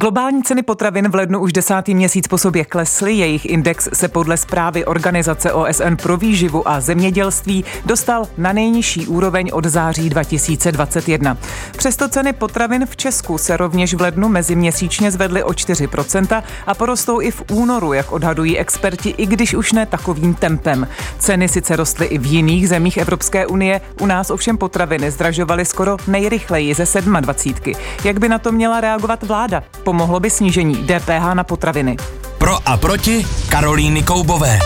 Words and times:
Globální 0.00 0.42
ceny 0.42 0.62
potravin 0.62 1.08
v 1.08 1.14
lednu 1.14 1.38
už 1.38 1.52
desátý 1.52 1.94
měsíc 1.94 2.28
po 2.28 2.38
sobě 2.38 2.64
klesly, 2.64 3.12
jejich 3.12 3.46
index 3.46 3.88
se 3.92 4.08
podle 4.08 4.36
zprávy 4.36 4.84
Organizace 4.84 5.52
OSN 5.52 5.94
pro 6.02 6.16
výživu 6.16 6.68
a 6.68 6.80
zemědělství 6.80 7.64
dostal 7.84 8.28
na 8.36 8.52
nejnižší 8.52 9.06
úroveň 9.06 9.50
od 9.52 9.64
září 9.64 10.10
2021. 10.10 11.36
Přesto 11.76 12.08
ceny 12.08 12.32
potravin 12.32 12.86
v 12.86 12.96
Česku 12.96 13.38
se 13.38 13.56
rovněž 13.56 13.94
v 13.94 14.00
lednu 14.00 14.28
meziměsíčně 14.28 15.10
zvedly 15.10 15.42
o 15.42 15.50
4% 15.50 16.42
a 16.66 16.74
porostou 16.74 17.20
i 17.20 17.30
v 17.30 17.42
únoru, 17.52 17.92
jak 17.92 18.12
odhadují 18.12 18.58
experti, 18.58 19.14
i 19.16 19.26
když 19.26 19.54
už 19.54 19.72
ne 19.72 19.86
takovým 19.86 20.34
tempem. 20.34 20.88
Ceny 21.18 21.48
sice 21.48 21.76
rostly 21.76 22.06
i 22.06 22.18
v 22.18 22.26
jiných 22.26 22.68
zemích 22.68 22.96
Evropské 22.96 23.46
unie, 23.46 23.80
u 24.00 24.06
nás 24.06 24.30
ovšem 24.30 24.58
potraviny 24.58 25.10
zdražovaly 25.10 25.64
skoro 25.64 25.96
nejrychleji 26.08 26.74
ze 26.74 27.00
27. 27.00 27.74
Jak 28.04 28.18
by 28.18 28.28
na 28.28 28.38
to 28.38 28.52
měla 28.52 28.80
reagovat 28.80 29.22
vláda? 29.22 29.62
Pomohlo 29.88 30.20
by 30.20 30.30
snížení 30.30 30.74
DPH 30.76 31.34
na 31.34 31.44
potraviny. 31.44 31.96
Pro 32.38 32.58
a 32.68 32.76
proti 32.76 33.26
Karolíny 33.48 34.02
Koubové. 34.02 34.58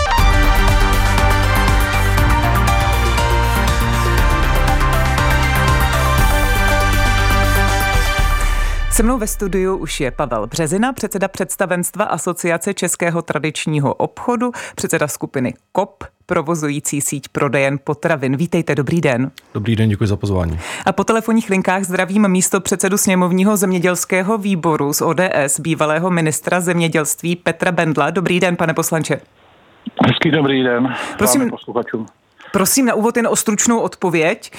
Se 8.93 9.03
mnou 9.03 9.17
ve 9.17 9.27
studiu 9.27 9.77
už 9.77 9.99
je 9.99 10.11
Pavel 10.11 10.47
Březina, 10.47 10.93
předseda 10.93 11.27
představenstva 11.27 12.05
Asociace 12.05 12.73
Českého 12.73 13.21
tradičního 13.21 13.93
obchodu, 13.93 14.51
předseda 14.75 15.07
skupiny 15.07 15.53
KOP, 15.71 16.03
provozující 16.25 17.01
síť 17.01 17.27
prodejen 17.27 17.79
potravin. 17.83 18.37
Vítejte, 18.37 18.75
dobrý 18.75 19.01
den. 19.01 19.31
Dobrý 19.53 19.75
den, 19.75 19.89
děkuji 19.89 20.07
za 20.07 20.15
pozvání. 20.17 20.59
A 20.85 20.91
po 20.91 21.03
telefonních 21.03 21.49
linkách 21.49 21.83
zdravím 21.83 22.27
místo 22.27 22.61
předsedu 22.61 22.97
sněmovního 22.97 23.57
zemědělského 23.57 24.37
výboru 24.37 24.93
z 24.93 25.01
ODS, 25.01 25.59
bývalého 25.59 26.09
ministra 26.09 26.61
zemědělství 26.61 27.35
Petra 27.35 27.71
Bendla. 27.71 28.09
Dobrý 28.09 28.39
den, 28.39 28.55
pane 28.55 28.73
poslanče. 28.73 29.21
Hezký 30.07 30.31
dobrý 30.31 30.63
den. 30.63 30.95
Prosím, 31.17 31.51
prosím 32.51 32.85
na 32.85 32.93
úvod 32.93 33.17
jen 33.17 33.27
o 33.27 33.35
stručnou 33.35 33.79
odpověď. 33.79 34.51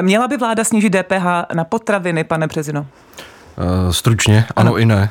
Měla 0.00 0.28
by 0.28 0.36
vláda 0.36 0.64
snížit 0.64 0.90
DPH 0.90 1.54
na 1.54 1.64
potraviny, 1.64 2.24
pane 2.24 2.46
Březino? 2.46 2.86
Uh, 3.58 3.90
stručně, 3.90 4.44
ano, 4.56 4.70
ano 4.70 4.78
i 4.78 4.86
ne. 4.86 5.10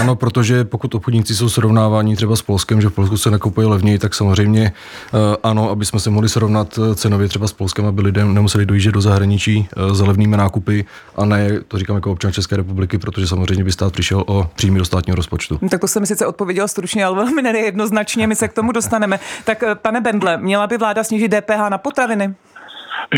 Ano, 0.00 0.16
protože 0.16 0.64
pokud 0.64 0.94
obchodníci 0.94 1.34
jsou 1.34 1.48
srovnávání 1.48 2.16
třeba 2.16 2.36
s 2.36 2.42
Polskem, 2.42 2.80
že 2.80 2.88
v 2.88 2.94
Polsku 2.94 3.16
se 3.16 3.30
nakupuje 3.30 3.66
levněji, 3.66 3.98
tak 3.98 4.14
samozřejmě 4.14 4.72
eh, 4.72 5.36
ano, 5.42 5.70
aby 5.70 5.84
jsme 5.84 6.00
se 6.00 6.10
mohli 6.10 6.28
srovnat 6.28 6.78
eh, 6.78 6.94
cenově 6.94 7.28
třeba 7.28 7.48
s 7.48 7.52
Polskem, 7.52 7.86
aby 7.86 8.02
lidé 8.02 8.24
nemuseli 8.24 8.66
dojíždět 8.66 8.94
do 8.94 9.00
zahraničí 9.00 9.68
za 9.92 10.04
levnými 10.06 10.36
nákupy 10.36 10.84
a 11.16 11.24
ne, 11.24 11.60
to 11.68 11.78
říkám 11.78 11.96
jako 11.96 12.12
občan 12.12 12.32
České 12.32 12.56
republiky, 12.56 12.98
protože 12.98 13.26
samozřejmě 13.26 13.64
by 13.64 13.72
stát 13.72 13.92
přišel 13.92 14.24
o 14.26 14.50
příjmy 14.54 14.78
do 14.78 14.84
státního 14.84 15.16
rozpočtu. 15.16 15.58
Tak 15.70 15.80
to 15.80 15.88
jsem 15.88 16.06
sice 16.06 16.26
odpověděl 16.26 16.68
stručně, 16.68 17.04
ale 17.04 17.16
velmi 17.16 17.42
nejednoznačně, 17.42 18.26
my 18.26 18.36
se 18.36 18.48
k 18.48 18.52
tomu 18.52 18.72
dostaneme. 18.72 19.18
Tak 19.44 19.64
pane 19.82 20.00
Bendle, 20.00 20.36
měla 20.36 20.66
by 20.66 20.78
vláda 20.78 21.04
snížit 21.04 21.28
DPH 21.28 21.68
na 21.68 21.78
potraviny? 21.78 22.34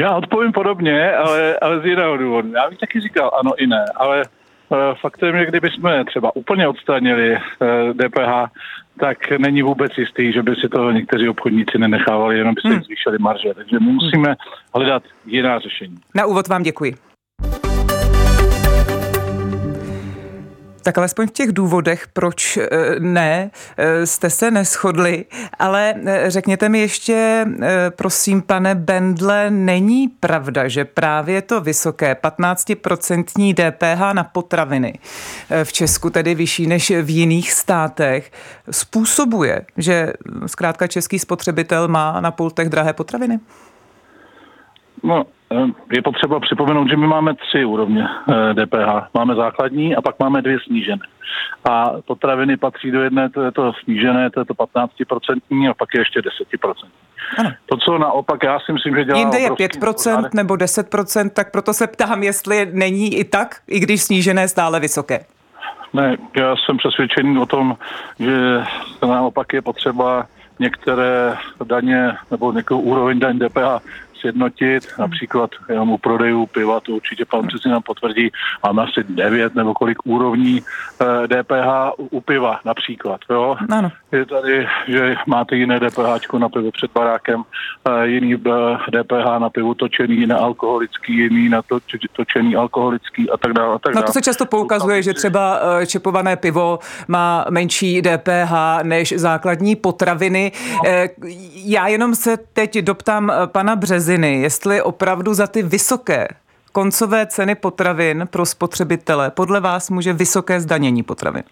Já 0.00 0.16
odpovím 0.16 0.52
podobně, 0.52 1.12
ale, 1.12 1.58
ale 1.62 1.80
z 1.80 1.84
jiného 1.84 2.16
důvodu. 2.16 2.52
Já 2.52 2.70
bych 2.70 2.78
taky 2.78 3.00
říkal 3.00 3.30
ano 3.40 3.50
i 3.56 3.66
ne, 3.66 3.84
ale 3.96 4.24
Eh, 4.24 4.24
faktem 5.00 5.36
je, 5.36 5.46
kdyby 5.46 5.70
jsme 5.70 6.04
třeba 6.04 6.36
úplně 6.36 6.68
odstranili 6.68 7.36
DPH, 7.92 8.18
eh, 8.18 8.46
tak 9.00 9.30
není 9.38 9.62
vůbec 9.62 9.92
jistý, 9.98 10.32
že 10.32 10.42
by 10.42 10.54
si 10.54 10.68
to 10.68 10.90
někteří 10.90 11.28
obchodníci 11.28 11.78
nenechávali, 11.78 12.38
jenom 12.38 12.54
by 12.54 12.60
se 12.60 12.68
hmm. 12.68 12.82
zvýšili 12.82 13.18
marže. 13.18 13.54
Takže 13.54 13.80
my 13.80 13.92
musíme 13.92 14.34
hledat 14.74 15.02
jiná 15.26 15.58
řešení. 15.58 15.96
Na 16.14 16.26
úvod 16.26 16.48
vám 16.48 16.62
děkuji. 16.62 16.94
Tak 20.84 20.98
alespoň 20.98 21.26
v 21.26 21.30
těch 21.30 21.52
důvodech, 21.52 22.08
proč 22.12 22.56
eh, 22.56 22.68
ne, 22.98 23.50
eh, 23.76 24.06
jste 24.06 24.30
se 24.30 24.50
neschodli, 24.50 25.24
ale 25.58 25.94
eh, 26.06 26.30
řekněte 26.30 26.68
mi 26.68 26.80
ještě, 26.80 27.46
prosím, 27.96 28.42
pane 28.42 28.74
Bendle, 28.74 29.50
není 29.50 30.08
pravda, 30.08 30.68
že 30.68 30.84
právě 30.84 31.42
to 31.42 31.60
vysoké 31.60 32.16
15% 32.22 33.54
DPH 33.54 34.14
na 34.14 34.24
potraviny 34.24 34.98
v 35.64 35.72
Česku, 35.72 36.10
tedy 36.10 36.34
vyšší 36.34 36.66
než 36.66 36.90
v 36.90 37.10
jiných 37.10 37.52
státech, 37.52 38.32
způsobuje, 38.70 39.66
že 39.76 40.12
zkrátka 40.46 40.86
český 40.86 41.18
spotřebitel 41.18 41.88
má 41.88 42.20
na 42.20 42.30
pultech 42.30 42.68
drahé 42.68 42.92
potraviny? 42.92 43.40
No, 45.02 45.24
je 45.92 46.02
potřeba 46.02 46.40
připomenout, 46.40 46.88
že 46.90 46.96
my 46.96 47.06
máme 47.06 47.34
tři 47.34 47.64
úrovně 47.64 48.08
DPH. 48.54 48.96
Eh, 48.96 49.02
máme 49.14 49.34
základní 49.34 49.96
a 49.96 50.02
pak 50.02 50.18
máme 50.18 50.42
dvě 50.42 50.58
snížené. 50.66 51.06
A 51.70 51.92
potraviny 52.06 52.56
patří 52.56 52.90
do 52.90 53.02
jedné, 53.02 53.30
to 53.30 53.42
je 53.42 53.52
to 53.52 53.72
snížené, 53.84 54.30
to 54.30 54.40
je 54.40 54.44
to 54.44 54.54
15% 54.54 55.70
a 55.70 55.74
pak 55.74 55.88
je 55.94 56.00
ještě 56.00 56.20
10%. 56.20 56.74
Ano. 57.38 57.50
To, 57.66 57.76
co 57.76 57.98
naopak 57.98 58.42
já 58.42 58.58
si 58.60 58.72
myslím, 58.72 58.96
že 58.96 59.04
dělá... 59.04 59.18
Jinde 59.18 59.38
je 59.38 59.50
5% 59.50 59.94
pořádek. 59.94 60.34
nebo 60.34 60.54
10%, 60.54 61.30
tak 61.30 61.50
proto 61.50 61.72
se 61.72 61.86
ptám, 61.86 62.22
jestli 62.22 62.68
není 62.72 63.14
i 63.14 63.24
tak, 63.24 63.60
i 63.68 63.80
když 63.80 64.02
snížené 64.02 64.48
stále 64.48 64.80
vysoké. 64.80 65.24
Ne, 65.92 66.16
já 66.36 66.56
jsem 66.56 66.76
přesvědčený 66.76 67.38
o 67.38 67.46
tom, 67.46 67.76
že 68.18 68.62
naopak 69.02 69.52
je 69.52 69.62
potřeba 69.62 70.26
některé 70.58 71.36
daně 71.64 72.12
nebo 72.30 72.52
nějakou 72.52 72.80
úroveň 72.80 73.18
daň 73.18 73.38
DPH 73.38 73.82
sjednotit, 74.24 74.88
například 74.98 75.50
jenom 75.68 75.90
u 75.90 75.98
prodejů 75.98 76.46
piva, 76.46 76.80
to 76.80 76.92
určitě 76.92 77.24
pan 77.24 77.46
přesně 77.46 77.70
nám 77.70 77.82
potvrdí, 77.82 78.30
máme 78.62 78.82
asi 78.82 79.04
9 79.08 79.54
nebo 79.54 79.74
kolik 79.74 79.98
úrovní 80.04 80.62
eh, 80.62 81.28
DPH 81.28 81.68
u 81.98 82.20
piva 82.20 82.60
například. 82.64 83.20
Jo? 83.30 83.56
Ano. 83.70 83.90
Je 84.12 84.26
tady, 84.26 84.66
že 84.88 85.14
máte 85.26 85.56
jiné 85.56 85.80
DPH 85.80 86.32
na 86.38 86.48
pivo 86.48 86.70
před 86.70 86.90
barákem, 86.94 87.42
eh, 87.88 88.06
jiný 88.06 88.36
DPH 88.90 89.28
eh, 89.36 89.38
na 89.38 89.50
pivo 89.50 89.74
točený, 89.74 90.26
alkoholický, 90.32 91.16
jiný 91.16 91.48
na 91.48 91.62
to, 91.62 91.78
točený 92.12 92.56
alkoholický 92.56 93.30
a 93.30 93.36
tak 93.36 93.52
dále. 93.52 93.74
A 93.74 93.78
tak 93.78 93.94
dále. 93.94 94.02
Na 94.02 94.06
to 94.06 94.12
se 94.12 94.22
často 94.22 94.46
poukazuje, 94.46 95.02
že 95.02 95.14
třeba 95.14 95.60
čepované 95.86 96.36
pivo 96.36 96.78
má 97.08 97.44
menší 97.50 98.02
DPH 98.02 98.52
než 98.82 99.14
základní 99.16 99.76
potraviny. 99.76 100.52
Já 101.54 101.86
jenom 101.86 102.14
se 102.14 102.36
teď 102.36 102.78
doptám 102.78 103.32
pana 103.46 103.76
Březy, 103.76 104.13
benziny, 104.14 104.42
jestli 104.42 104.82
opravdu 104.82 105.34
za 105.34 105.46
ty 105.46 105.62
vysoké 105.62 106.28
koncové 106.72 107.26
ceny 107.26 107.54
potravin 107.54 108.28
pro 108.30 108.46
spotřebitele 108.46 109.30
podle 109.30 109.60
vás 109.60 109.90
může 109.90 110.12
vysoké 110.12 110.60
zdanění 110.60 111.02
potravin? 111.02 111.42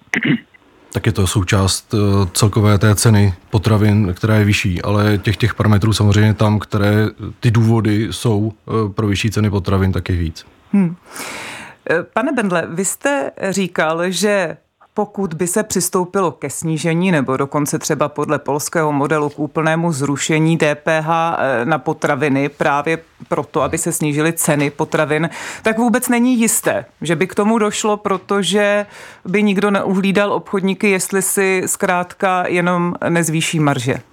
Tak 0.92 1.06
je 1.06 1.12
to 1.12 1.26
součást 1.26 1.94
eh, 1.94 1.98
celkové 2.32 2.78
té 2.78 2.94
ceny 2.94 3.34
potravin, 3.50 4.14
která 4.16 4.36
je 4.36 4.44
vyšší, 4.44 4.82
ale 4.82 5.18
těch 5.18 5.36
těch 5.36 5.54
parametrů 5.54 5.92
samozřejmě 5.92 6.34
tam, 6.34 6.58
které 6.58 7.06
ty 7.40 7.50
důvody 7.50 8.08
jsou 8.10 8.52
eh, 8.52 8.92
pro 8.92 9.06
vyšší 9.06 9.30
ceny 9.30 9.50
potravin, 9.50 9.92
tak 9.92 10.08
je 10.08 10.16
víc. 10.16 10.46
Hmm. 10.72 10.96
Pane 12.12 12.32
Bendle, 12.32 12.66
vy 12.70 12.84
jste 12.84 13.30
říkal, 13.50 14.10
že 14.10 14.56
pokud 14.94 15.34
by 15.34 15.47
se 15.47 15.62
přistoupilo 15.62 16.30
ke 16.30 16.50
snížení 16.50 17.12
nebo 17.12 17.36
dokonce 17.36 17.78
třeba 17.78 18.08
podle 18.08 18.38
polského 18.38 18.92
modelu 18.92 19.30
k 19.30 19.38
úplnému 19.38 19.92
zrušení 19.92 20.58
DPH 20.58 21.08
eh, 21.08 21.64
na 21.64 21.78
potraviny 21.78 22.48
právě 22.48 22.98
proto, 23.28 23.62
aby 23.62 23.78
se 23.78 23.92
snížily 23.92 24.32
ceny 24.32 24.70
potravin, 24.70 25.31
tak 25.62 25.78
vůbec 25.78 26.08
není 26.08 26.38
jisté, 26.41 26.84
že 27.00 27.16
by 27.16 27.26
k 27.26 27.34
tomu 27.34 27.58
došlo, 27.58 27.97
protože 27.97 28.86
by 29.25 29.42
nikdo 29.42 29.70
neuhlídal 29.70 30.32
obchodníky, 30.32 30.91
jestli 30.91 31.22
si 31.22 31.62
zkrátka 31.66 32.44
jenom 32.48 32.94
nezvýší 33.08 33.60
marže. 33.60 34.11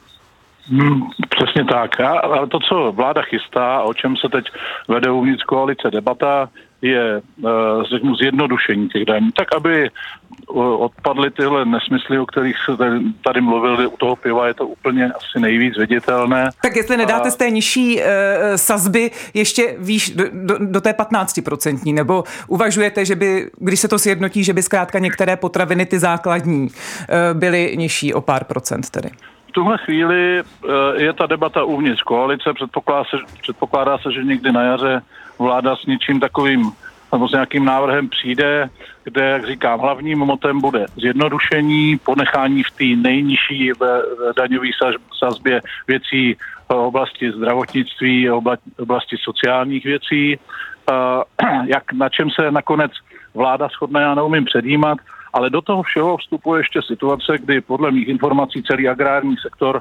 Hmm, 0.68 1.02
přesně 1.30 1.66
tak. 1.66 2.00
Ale 2.00 2.48
to, 2.48 2.60
co 2.60 2.92
vláda 2.92 3.22
chystá, 3.22 3.82
o 3.82 3.94
čem 3.94 4.18
se 4.18 4.30
teď 4.30 4.46
vede 4.88 5.12
uvnitř 5.12 5.44
koalice 5.44 5.92
debata, 5.92 6.50
je, 6.82 7.22
eh, 7.46 7.50
řeknu, 7.90 8.16
zjednodušení 8.16 8.90
těch 8.90 9.06
daní, 9.06 9.32
tak 9.32 9.56
aby 9.56 9.90
odpadly 10.54 11.32
tyhle 11.32 11.66
nesmysly, 11.66 12.20
o 12.20 12.26
kterých 12.26 12.56
se 12.66 12.72
tady 13.24 13.42
mluvili, 13.42 13.88
u 13.88 13.98
toho 13.98 14.16
piva 14.16 14.48
je 14.48 14.54
to 14.54 14.68
úplně 14.68 15.12
asi 15.12 15.40
nejvíc 15.40 15.78
viditelné. 15.78 16.50
Tak 16.62 16.76
jestli 16.76 16.98
nedáte 16.98 17.28
a... 17.28 17.32
z 17.32 17.36
té 17.36 17.50
nižší 17.50 17.98
uh, 17.98 18.04
sazby 18.56 19.12
ještě 19.34 19.76
výš 19.80 20.10
do, 20.10 20.24
do, 20.34 20.58
do 20.60 20.82
té 20.82 20.92
15%, 20.92 21.94
nebo 21.94 22.24
uvažujete, 22.48 23.06
že 23.06 23.16
by, 23.16 23.50
když 23.58 23.80
se 23.80 23.88
to 23.88 24.00
sjednotí, 24.00 24.44
že 24.44 24.54
by 24.54 24.64
zkrátka 24.64 25.00
některé 25.00 25.36
potraviny, 25.36 25.86
ty 25.86 26.00
základní, 26.00 26.62
uh, 26.62 27.40
byly 27.40 27.74
nižší 27.78 28.14
o 28.14 28.22
pár 28.22 28.44
procent 28.44 28.90
tedy? 28.90 29.10
V 29.50 29.52
tuhle 29.52 29.78
chvíli 29.78 30.42
uh, 30.42 30.72
je 30.98 31.14
ta 31.14 31.26
debata 31.26 31.64
uvnitř 31.64 32.02
koalice, 32.02 32.54
předpokládá 32.54 33.04
se, 33.04 33.18
předpokládá 33.42 33.98
se, 33.98 34.12
že 34.12 34.24
někdy 34.24 34.52
na 34.52 34.62
jaře 34.62 35.02
vláda 35.40 35.76
s 35.76 35.86
něčím 35.86 36.20
takovým 36.20 36.72
nebo 37.12 37.28
s 37.28 37.32
nějakým 37.32 37.66
návrhem 37.66 38.10
přijde, 38.10 38.70
kde, 39.04 39.26
jak 39.26 39.48
říkám, 39.48 39.80
hlavním 39.80 40.20
motem 40.20 40.62
bude 40.62 40.86
zjednodušení, 40.98 41.98
ponechání 41.98 42.64
v 42.64 42.72
té 42.72 43.02
nejnižší 43.02 43.72
daňové 44.38 44.68
sazbě 45.20 45.62
věcí 45.88 46.38
v 46.70 46.74
oblasti 46.74 47.32
zdravotnictví, 47.32 48.30
oblasti 48.78 49.18
sociálních 49.20 49.86
věcí. 49.86 50.40
Jak, 51.66 51.94
na 51.94 52.10
čem 52.10 52.30
se 52.30 52.52
nakonec 52.52 52.92
vláda 53.34 53.68
shodne, 53.68 54.02
já 54.02 54.16
neumím 54.16 54.46
předjímat, 54.46 54.98
Ale 55.34 55.50
do 55.50 55.62
toho 55.62 55.84
všeho 55.84 56.18
vstupuje 56.18 56.60
ještě 56.60 56.82
situace, 56.82 57.38
kdy 57.38 57.62
podle 57.62 57.92
mých 57.92 58.08
informací 58.08 58.64
celý 58.64 58.90
agrární 58.90 59.36
sektor 59.42 59.80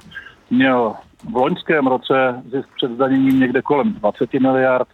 měl 0.51 0.95
v 1.31 1.37
loňském 1.37 1.87
roce 1.87 2.43
zisk 2.51 2.69
před 2.77 2.91
zdaněním 2.91 3.41
někde 3.41 3.63
kolem 3.63 3.93
20 3.93 4.33
miliard 4.33 4.89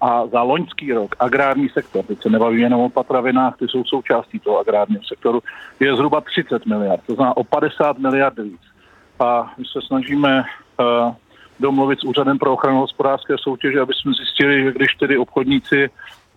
a 0.00 0.26
za 0.26 0.42
loňský 0.42 0.92
rok 0.92 1.14
agrární 1.18 1.68
sektor, 1.68 2.04
teď 2.04 2.22
se 2.22 2.30
nebavím 2.30 2.60
jenom 2.60 2.80
o 2.80 2.90
patravinách, 2.90 3.56
ty 3.56 3.68
jsou 3.68 3.84
součástí 3.84 4.38
toho 4.38 4.58
agrárního 4.58 5.02
sektoru, 5.04 5.40
je 5.80 5.96
zhruba 5.96 6.20
30 6.20 6.66
miliard, 6.66 7.00
to 7.06 7.14
znamená 7.14 7.36
o 7.36 7.44
50 7.44 7.98
miliard 7.98 8.38
víc. 8.38 8.60
A 9.20 9.52
my 9.58 9.64
se 9.64 9.80
snažíme 9.86 10.40
uh, 10.40 11.14
domluvit 11.60 12.00
s 12.00 12.04
Úřadem 12.04 12.38
pro 12.38 12.52
ochranu 12.52 12.80
hospodářské 12.80 13.34
soutěže, 13.38 13.80
aby 13.80 13.92
jsme 13.94 14.12
zjistili, 14.12 14.64
že 14.64 14.72
když 14.72 14.94
tedy 14.94 15.18
obchodníci 15.18 15.90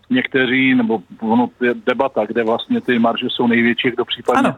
někteří, 0.09 0.75
nebo 0.75 0.99
ono 1.19 1.49
je 1.61 1.73
debata, 1.85 2.25
kde 2.25 2.43
vlastně 2.43 2.81
ty 2.81 2.99
marže 2.99 3.27
jsou 3.29 3.47
největší, 3.47 3.91
kdo 3.91 4.05
případně, 4.05 4.53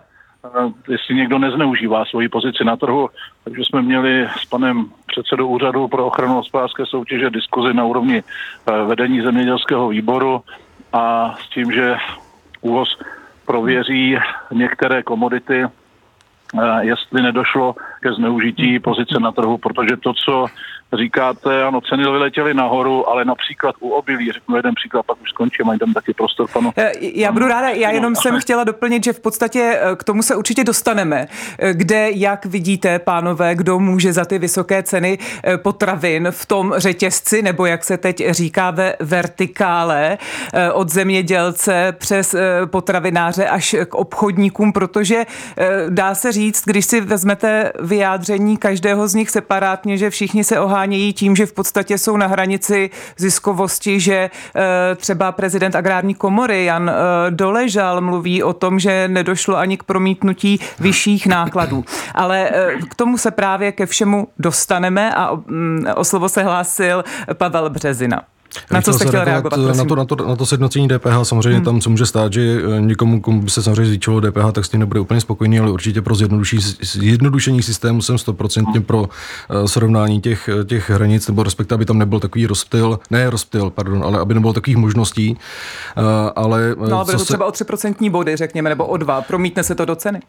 ano. 0.53 0.73
jestli 0.89 1.15
někdo 1.15 1.39
nezneužívá 1.39 2.05
svoji 2.05 2.29
pozici 2.29 2.63
na 2.63 2.77
trhu, 2.77 3.09
takže 3.43 3.61
jsme 3.65 3.81
měli 3.81 4.27
s 4.37 4.45
panem 4.45 4.85
předsedou 5.07 5.47
Úřadu 5.47 5.87
pro 5.87 6.05
ochranu 6.05 6.33
hospodářské 6.33 6.85
soutěže 6.85 7.29
diskuzi 7.29 7.73
na 7.73 7.85
úrovni 7.85 8.23
eh, 8.23 8.83
vedení 8.85 9.21
zemědělského 9.21 9.89
výboru 9.89 10.41
a 10.93 11.35
s 11.41 11.49
tím, 11.49 11.71
že 11.71 11.95
úvoz 12.61 12.99
prověří 13.45 14.17
některé 14.51 15.03
komodity, 15.03 15.63
eh, 15.63 15.69
jestli 16.81 17.21
nedošlo 17.21 17.75
ke 17.99 18.13
zneužití 18.13 18.79
pozice 18.79 19.19
na 19.19 19.31
trhu, 19.31 19.57
protože 19.57 19.97
to, 19.97 20.13
co 20.13 20.45
říkáte, 20.97 21.63
ano, 21.63 21.81
ceny 21.81 22.03
vyletěly 22.03 22.53
nahoru, 22.53 23.09
ale 23.09 23.25
například 23.25 23.75
u 23.79 23.89
obilí, 23.89 24.31
řeknu 24.31 24.55
jeden 24.55 24.75
příklad, 24.75 25.05
pak 25.05 25.21
už 25.21 25.29
skončím, 25.29 25.65
mají 25.65 25.79
tam 25.79 25.93
taky 25.93 26.13
prostor 26.13 26.47
panu. 26.53 26.71
Eh, 26.77 26.91
já 27.01 27.31
budu 27.31 27.47
ráda, 27.47 27.69
já 27.69 27.91
jenom 27.91 28.15
jsem 28.15 28.39
chtěla 28.39 28.63
doplnit, 28.63 29.03
že 29.03 29.13
v 29.13 29.19
podstatě 29.19 29.79
eh, 29.81 29.95
k 29.95 30.03
tomu 30.03 30.23
se 30.23 30.35
určitě 30.35 30.63
dostaneme, 30.63 31.27
eh, 31.59 31.73
kde, 31.73 32.09
jak 32.11 32.45
vidíte, 32.45 32.99
pánové, 32.99 33.55
kdo 33.55 33.79
může 33.79 34.13
za 34.13 34.25
ty 34.25 34.39
vysoké 34.39 34.83
ceny 34.83 35.17
potravin 35.63 36.27
v 36.31 36.45
tom 36.45 36.73
řetězci, 36.77 37.41
nebo 37.41 37.65
jak 37.65 37.83
se 37.83 37.97
teď 37.97 38.23
říká 38.29 38.71
ve 38.71 38.95
vertikále, 38.99 40.17
od 40.73 40.89
zemědělce 40.89 41.95
přes 41.97 42.35
potravináře 42.65 43.47
až 43.47 43.75
k 43.89 43.95
obchodníkům, 43.95 44.73
protože 44.73 45.25
dá 45.89 46.15
se 46.15 46.31
říct, 46.31 46.63
když 46.65 46.85
si 46.85 47.01
vezmete 47.01 47.71
vyjádření 47.79 48.57
každého 48.57 49.07
z 49.07 49.15
nich 49.15 49.29
separátně, 49.29 49.97
že 49.97 50.09
všichni 50.09 50.43
se 50.43 50.59
ohá 50.59 50.78
ohánějí 50.79 51.13
tím, 51.13 51.35
že 51.35 51.45
v 51.45 51.53
podstatě 51.53 51.97
jsou 51.97 52.17
na 52.17 52.27
hranici 52.27 52.89
ziskovosti, 53.17 53.99
že 53.99 54.13
eh, 54.13 54.95
třeba 54.95 55.31
prezident 55.31 55.75
agrární 55.75 56.15
komory 56.15 56.65
Jan 56.65 56.89
eh, 56.89 56.93
Doležal 57.31 58.01
mluví 58.01 58.43
o 58.43 58.53
tom, 58.53 58.79
že 58.79 59.07
nedošlo 59.07 59.57
ani 59.57 59.77
k 59.77 59.83
promítnutí 59.83 60.59
vyšších 60.79 61.27
nákladů. 61.27 61.85
Ale 62.15 62.49
eh, 62.49 62.71
k 62.89 62.95
tomu 62.95 63.17
se 63.17 63.31
právě 63.31 63.71
ke 63.71 63.85
všemu 63.85 64.27
dostaneme 64.39 65.15
a 65.15 65.35
mm, 65.35 65.85
o 65.95 66.03
slovo 66.03 66.29
se 66.29 66.43
hlásil 66.43 67.03
Pavel 67.33 67.69
Březina. 67.69 68.21
Na 68.71 68.81
co 68.81 68.93
jste 68.93 69.05
chtěl 69.05 69.23
reagovat? 69.23 69.57
Na 69.77 69.85
to, 69.85 69.95
na, 69.95 70.05
to, 70.05 70.15
na 70.15 70.35
to 70.35 70.45
sjednocení 70.45 70.87
DPH 70.87 71.23
samozřejmě 71.23 71.55
hmm. 71.55 71.65
tam 71.65 71.81
se 71.81 71.89
může 71.89 72.05
stát, 72.05 72.33
že 72.33 72.41
eh, 72.41 72.81
někomu, 72.81 73.21
komu 73.21 73.41
by 73.41 73.49
se 73.49 73.63
samozřejmě 73.63 73.85
zvýšilo 73.85 74.21
DPH, 74.21 74.51
tak 74.51 74.65
s 74.65 74.69
tím 74.69 74.79
nebude 74.79 74.99
úplně 74.99 75.21
spokojený, 75.21 75.59
ale 75.59 75.71
určitě 75.71 76.01
pro 76.01 76.15
zjednodušení 76.81 77.63
systému 77.63 78.01
jsem 78.01 78.17
stoprocentně 78.17 78.81
pro 78.81 78.99
uh, 78.99 79.07
srovnání 79.65 80.21
těch, 80.21 80.49
těch 80.65 80.89
hranic, 80.89 81.27
nebo 81.27 81.43
respektive, 81.43 81.75
aby 81.75 81.85
tam 81.85 81.97
nebyl 81.97 82.19
takový 82.19 82.45
rozptyl, 82.45 82.99
ne 83.09 83.29
rozptyl, 83.29 83.69
pardon, 83.69 84.03
ale 84.03 84.19
aby 84.19 84.33
nebylo 84.33 84.53
takových 84.53 84.77
možností. 84.77 85.37
Uh, 85.97 86.03
ale, 86.35 86.75
no, 86.89 86.97
ale 86.97 87.05
to 87.05 87.19
se... 87.19 87.25
třeba 87.25 87.45
o 87.45 87.49
3% 87.49 88.11
body, 88.11 88.35
řekněme, 88.35 88.69
nebo 88.69 88.85
o 88.85 88.97
2. 88.97 89.21
Promítne 89.21 89.63
se 89.63 89.75
to 89.75 89.85
do 89.85 89.95
ceny? 89.95 90.19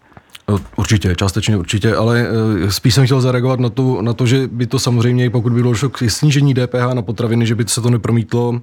No, 0.51 0.59
určitě, 0.77 1.15
částečně 1.17 1.57
určitě, 1.57 1.95
ale 1.95 2.27
eh, 2.67 2.73
spíš 2.73 2.95
jsem 2.95 3.05
chtěl 3.05 3.21
zareagovat 3.21 3.61
na 3.61 3.69
to, 3.69 4.03
na 4.03 4.13
to, 4.13 4.27
že 4.27 4.49
by 4.53 4.67
to 4.67 4.79
samozřejmě, 4.79 5.31
pokud 5.31 5.53
by 5.53 5.63
došlo 5.63 5.89
k 5.89 6.11
snížení 6.11 6.55
DPH 6.55 6.95
na 6.95 7.03
potraviny, 7.03 7.47
že 7.47 7.55
by 7.55 7.65
se 7.67 7.81
to 7.81 7.91
nepromítlo 7.91 8.49
uh, 8.51 8.59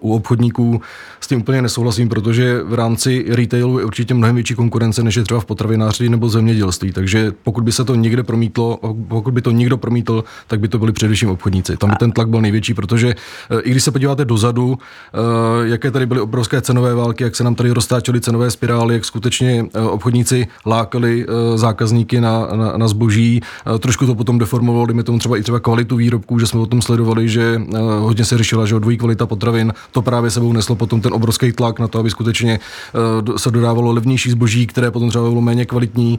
u 0.00 0.14
obchodníků, 0.14 0.80
s 1.20 1.26
tím 1.26 1.40
úplně 1.40 1.62
nesouhlasím, 1.62 2.08
protože 2.08 2.62
v 2.62 2.74
rámci 2.74 3.24
retailu 3.28 3.78
je 3.78 3.84
určitě 3.84 4.14
mnohem 4.14 4.34
větší 4.34 4.54
konkurence, 4.54 5.02
než 5.02 5.14
je 5.14 5.22
třeba 5.22 5.40
v 5.40 5.44
potravinářství 5.44 6.08
nebo 6.08 6.28
zemědělství. 6.28 6.92
Takže 6.92 7.32
pokud 7.42 7.64
by 7.64 7.72
se 7.72 7.84
to 7.84 7.94
někde 7.94 8.22
promítlo, 8.22 8.78
pokud 9.08 9.34
by 9.34 9.42
to 9.42 9.50
někdo 9.50 9.76
promítl, 9.76 10.24
tak 10.46 10.60
by 10.60 10.68
to 10.68 10.78
byli 10.78 10.92
především 10.92 11.30
obchodníci. 11.30 11.76
Tam 11.76 11.90
by 11.90 11.96
ten 11.96 12.12
tlak 12.12 12.28
byl 12.28 12.40
největší, 12.40 12.74
protože 12.74 13.14
i 13.62 13.70
když 13.70 13.84
se 13.84 13.90
podíváte 13.90 14.24
dozadu, 14.24 14.78
jaké 15.64 15.90
tady 15.90 16.06
byly 16.06 16.20
obrovské 16.20 16.60
cenové 16.60 16.94
války, 16.94 17.24
jak 17.24 17.36
se 17.36 17.44
nám 17.44 17.54
tady 17.54 17.70
roztáčely 17.70 18.20
cenové 18.20 18.50
spirály, 18.50 18.94
jak 18.94 19.04
skutečně 19.04 19.66
obchodníci 19.90 20.46
lákali 20.66 21.09
Eh, 21.10 21.58
zákazníky 21.58 22.20
na, 22.20 22.48
na, 22.54 22.76
na 22.76 22.88
zboží. 22.88 23.40
Eh, 23.74 23.78
trošku 23.78 24.06
to 24.06 24.14
potom 24.14 24.38
deformovalo, 24.38 24.86
dejme 24.86 25.02
tomu 25.02 25.18
třeba 25.18 25.36
i 25.36 25.42
třeba 25.42 25.60
kvalitu 25.60 25.96
výrobků, 25.96 26.38
že 26.38 26.46
jsme 26.46 26.60
o 26.60 26.66
tom 26.66 26.82
sledovali, 26.82 27.28
že 27.28 27.62
eh, 27.74 27.78
hodně 28.00 28.24
se 28.24 28.38
řešila, 28.38 28.66
že 28.66 28.80
dvojí 28.80 28.96
kvalita 28.96 29.26
potravin. 29.26 29.72
To 29.92 30.02
právě 30.02 30.30
sebou 30.30 30.52
neslo 30.52 30.74
potom 30.76 31.00
ten 31.00 31.12
obrovský 31.12 31.52
tlak 31.52 31.78
na 31.78 31.88
to, 31.88 31.98
aby 31.98 32.10
skutečně 32.10 32.60
se 33.36 33.50
dodávalo 33.50 33.92
levnější 33.92 34.30
zboží, 34.30 34.66
které 34.66 34.90
potom 34.90 35.08
třeba 35.08 35.28
bylo 35.28 35.40
méně 35.40 35.66
kvalitní. 35.66 36.18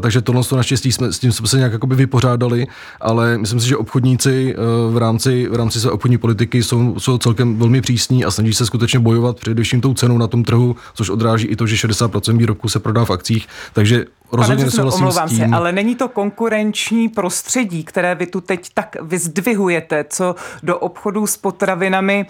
Takže 0.00 0.20
tohle 0.20 0.44
to 0.44 0.56
naštěstí 0.56 0.92
jsme, 0.92 1.12
s 1.12 1.18
tím 1.18 1.32
jsme 1.32 1.48
se 1.48 1.56
nějak 1.56 1.72
jakoby 1.72 1.94
vypořádali, 1.94 2.66
ale 3.00 3.38
myslím 3.38 3.60
si, 3.60 3.68
že 3.68 3.76
obchodníci 3.76 4.54
v 4.90 4.96
rámci, 4.96 5.48
v 5.50 5.54
rámci 5.54 5.80
své 5.80 5.90
obchodní 5.90 6.18
politiky 6.18 6.62
jsou, 6.62 6.94
jsou 6.98 7.18
celkem 7.18 7.58
velmi 7.58 7.80
přísní 7.80 8.24
a 8.24 8.30
snaží 8.30 8.54
se 8.54 8.66
skutečně 8.66 8.98
bojovat 8.98 9.40
především 9.40 9.80
tou 9.80 9.94
cenou 9.94 10.18
na 10.18 10.26
tom 10.26 10.44
trhu, 10.44 10.76
což 10.94 11.10
odráží 11.10 11.46
i 11.46 11.56
to, 11.56 11.66
že 11.66 11.76
60% 11.76 12.36
výrobků 12.36 12.68
se 12.68 12.78
prodá 12.78 13.04
v 13.04 13.10
akcích. 13.10 13.46
Takže 13.72 14.04
rozhodně 14.32 14.64
nesouhlasím 14.64 15.04
omlouvám 15.04 15.28
s 15.28 15.30
tím. 15.30 15.38
se, 15.38 15.56
ale 15.56 15.72
není 15.72 15.94
to 15.94 16.08
konkurenční 16.08 17.08
prostředí, 17.08 17.84
které 17.84 18.14
vy 18.14 18.26
tu 18.26 18.40
teď 18.40 18.70
tak 18.74 18.96
vyzdvihujete, 19.02 20.04
co 20.08 20.34
do 20.62 20.78
obchodu 20.78 21.26
s 21.26 21.36
potravinami 21.36 22.26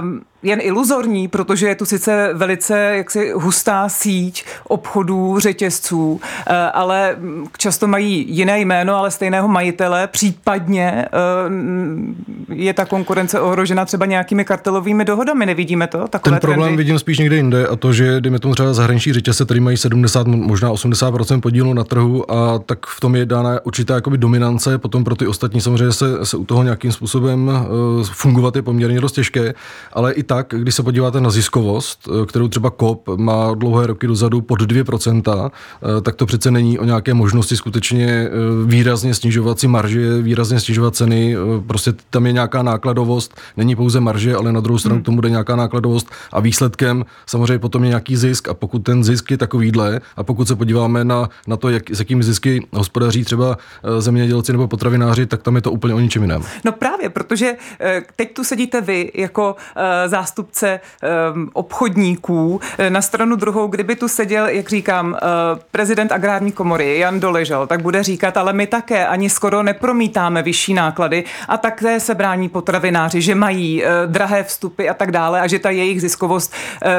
um, 0.00 0.22
jen 0.46 0.58
iluzorní, 0.62 1.28
protože 1.28 1.68
je 1.68 1.74
tu 1.74 1.84
sice 1.84 2.30
velice 2.34 2.78
jaksi 2.78 3.32
hustá 3.34 3.88
síť 3.88 4.44
obchodů, 4.68 5.38
řetězců, 5.38 6.20
eh, 6.46 6.54
ale 6.54 7.16
často 7.58 7.86
mají 7.86 8.26
jiné 8.28 8.60
jméno, 8.60 8.96
ale 8.96 9.10
stejného 9.10 9.48
majitele, 9.48 10.06
případně 10.06 11.04
eh, 11.04 12.54
je 12.54 12.74
ta 12.74 12.84
konkurence 12.84 13.40
ohrožena 13.40 13.84
třeba 13.84 14.06
nějakými 14.06 14.44
kartelovými 14.44 15.04
dohodami, 15.04 15.46
nevidíme 15.46 15.86
to? 15.86 16.08
Takové 16.08 16.34
Ten 16.36 16.40
problém 16.40 16.60
trendy? 16.60 16.76
vidím 16.76 16.98
spíš 16.98 17.18
někde 17.18 17.36
jinde 17.36 17.66
a 17.66 17.76
to, 17.76 17.92
že 17.92 18.20
dejme 18.20 18.38
tomu 18.38 18.54
třeba 18.54 18.74
zahraniční 18.74 19.12
řetězce, 19.12 19.44
který 19.44 19.60
mají 19.60 19.76
70, 19.76 20.26
možná 20.26 20.72
80% 20.72 21.40
podílu 21.40 21.74
na 21.74 21.84
trhu 21.84 22.30
a 22.30 22.58
tak 22.58 22.86
v 22.86 23.00
tom 23.00 23.16
je 23.16 23.26
dána 23.26 23.60
určitá 23.64 23.94
jakoby 23.94 24.18
dominance, 24.18 24.78
potom 24.78 25.04
pro 25.04 25.16
ty 25.16 25.26
ostatní 25.26 25.60
samozřejmě 25.60 25.92
se, 25.92 26.26
se 26.26 26.36
u 26.36 26.44
toho 26.44 26.62
nějakým 26.62 26.92
způsobem 26.92 27.48
uh, 27.48 28.06
fungovat 28.06 28.56
je 28.56 28.62
poměrně 28.62 29.00
dost 29.00 29.12
těžké, 29.12 29.54
ale 29.92 30.12
i 30.12 30.22
tak, 30.22 30.35
když 30.48 30.74
se 30.74 30.82
podíváte 30.82 31.20
na 31.20 31.30
ziskovost, 31.30 32.08
eh, 32.08 32.26
kterou 32.26 32.48
třeba 32.48 32.70
KOP 32.70 33.08
má 33.16 33.54
dlouhé 33.54 33.86
roky 33.86 34.06
dozadu 34.06 34.40
pod 34.40 34.62
2%, 34.62 35.50
eh, 35.98 36.00
tak 36.00 36.14
to 36.14 36.26
přece 36.26 36.50
není 36.50 36.78
o 36.78 36.84
nějaké 36.84 37.14
možnosti 37.14 37.56
skutečně 37.56 38.06
eh, 38.06 38.30
výrazně 38.66 39.14
snižovat 39.14 39.60
si 39.60 39.68
marže, 39.68 40.22
výrazně 40.22 40.60
snižovat 40.60 40.96
ceny. 40.96 41.36
Prostě 41.66 41.92
tam 42.10 42.26
je 42.26 42.32
nějaká 42.32 42.62
nákladovost, 42.62 43.40
není 43.56 43.76
pouze 43.76 44.00
marže, 44.00 44.36
ale 44.36 44.52
na 44.52 44.60
druhou 44.60 44.78
stranu 44.78 44.94
hmm. 44.94 45.02
k 45.02 45.04
tomu 45.04 45.20
jde 45.20 45.30
nějaká 45.30 45.56
nákladovost 45.56 46.10
a 46.32 46.40
výsledkem 46.40 47.04
samozřejmě 47.26 47.58
potom 47.58 47.82
je 47.82 47.88
nějaký 47.88 48.16
zisk 48.16 48.48
a 48.48 48.54
pokud 48.54 48.78
ten 48.78 49.04
zisk 49.04 49.30
je 49.30 49.36
takovýhle 49.36 50.00
a 50.16 50.22
pokud 50.22 50.48
se 50.48 50.56
podíváme 50.56 51.04
na, 51.04 51.28
na 51.46 51.56
to, 51.56 51.68
jak, 51.68 51.90
s 51.90 51.98
jakými 51.98 52.22
zisky 52.22 52.66
hospodaří 52.72 53.24
třeba 53.24 53.58
zemědělci 53.98 54.52
nebo 54.52 54.68
potravináři, 54.68 55.26
tak 55.26 55.42
tam 55.42 55.56
je 55.56 55.62
to 55.62 55.72
úplně 55.72 55.94
o 55.94 56.00
ničem 56.00 56.22
jiném. 56.22 56.42
No 56.64 56.72
právě, 56.72 57.10
protože 57.10 57.52
teď 58.16 58.34
tu 58.34 58.44
sedíte 58.44 58.80
vy 58.80 59.12
jako 59.14 59.56
zástupce 60.16 60.80
ehm, 61.02 61.48
obchodníků. 61.52 62.60
Eh, 62.78 62.90
na 62.90 63.02
stranu 63.02 63.36
druhou, 63.36 63.66
kdyby 63.68 63.96
tu 63.96 64.08
seděl, 64.08 64.46
jak 64.46 64.68
říkám, 64.68 65.16
eh, 65.16 65.18
prezident 65.70 66.12
agrární 66.12 66.52
komory 66.52 66.98
Jan 66.98 67.20
Doležel, 67.20 67.66
tak 67.66 67.82
bude 67.82 68.02
říkat, 68.02 68.36
ale 68.36 68.52
my 68.52 68.66
také 68.66 69.06
ani 69.06 69.30
skoro 69.30 69.62
nepromítáme 69.62 70.42
vyšší 70.42 70.74
náklady 70.74 71.24
a 71.48 71.56
také 71.56 72.00
se 72.00 72.14
brání 72.14 72.48
potravináři, 72.48 73.20
že 73.20 73.34
mají 73.34 73.84
eh, 73.84 73.88
drahé 74.06 74.44
vstupy 74.44 74.88
a 74.88 74.94
tak 74.94 75.10
dále 75.12 75.40
a 75.40 75.46
že 75.46 75.58
ta 75.58 75.70
jejich 75.70 76.00
ziskovost 76.00 76.52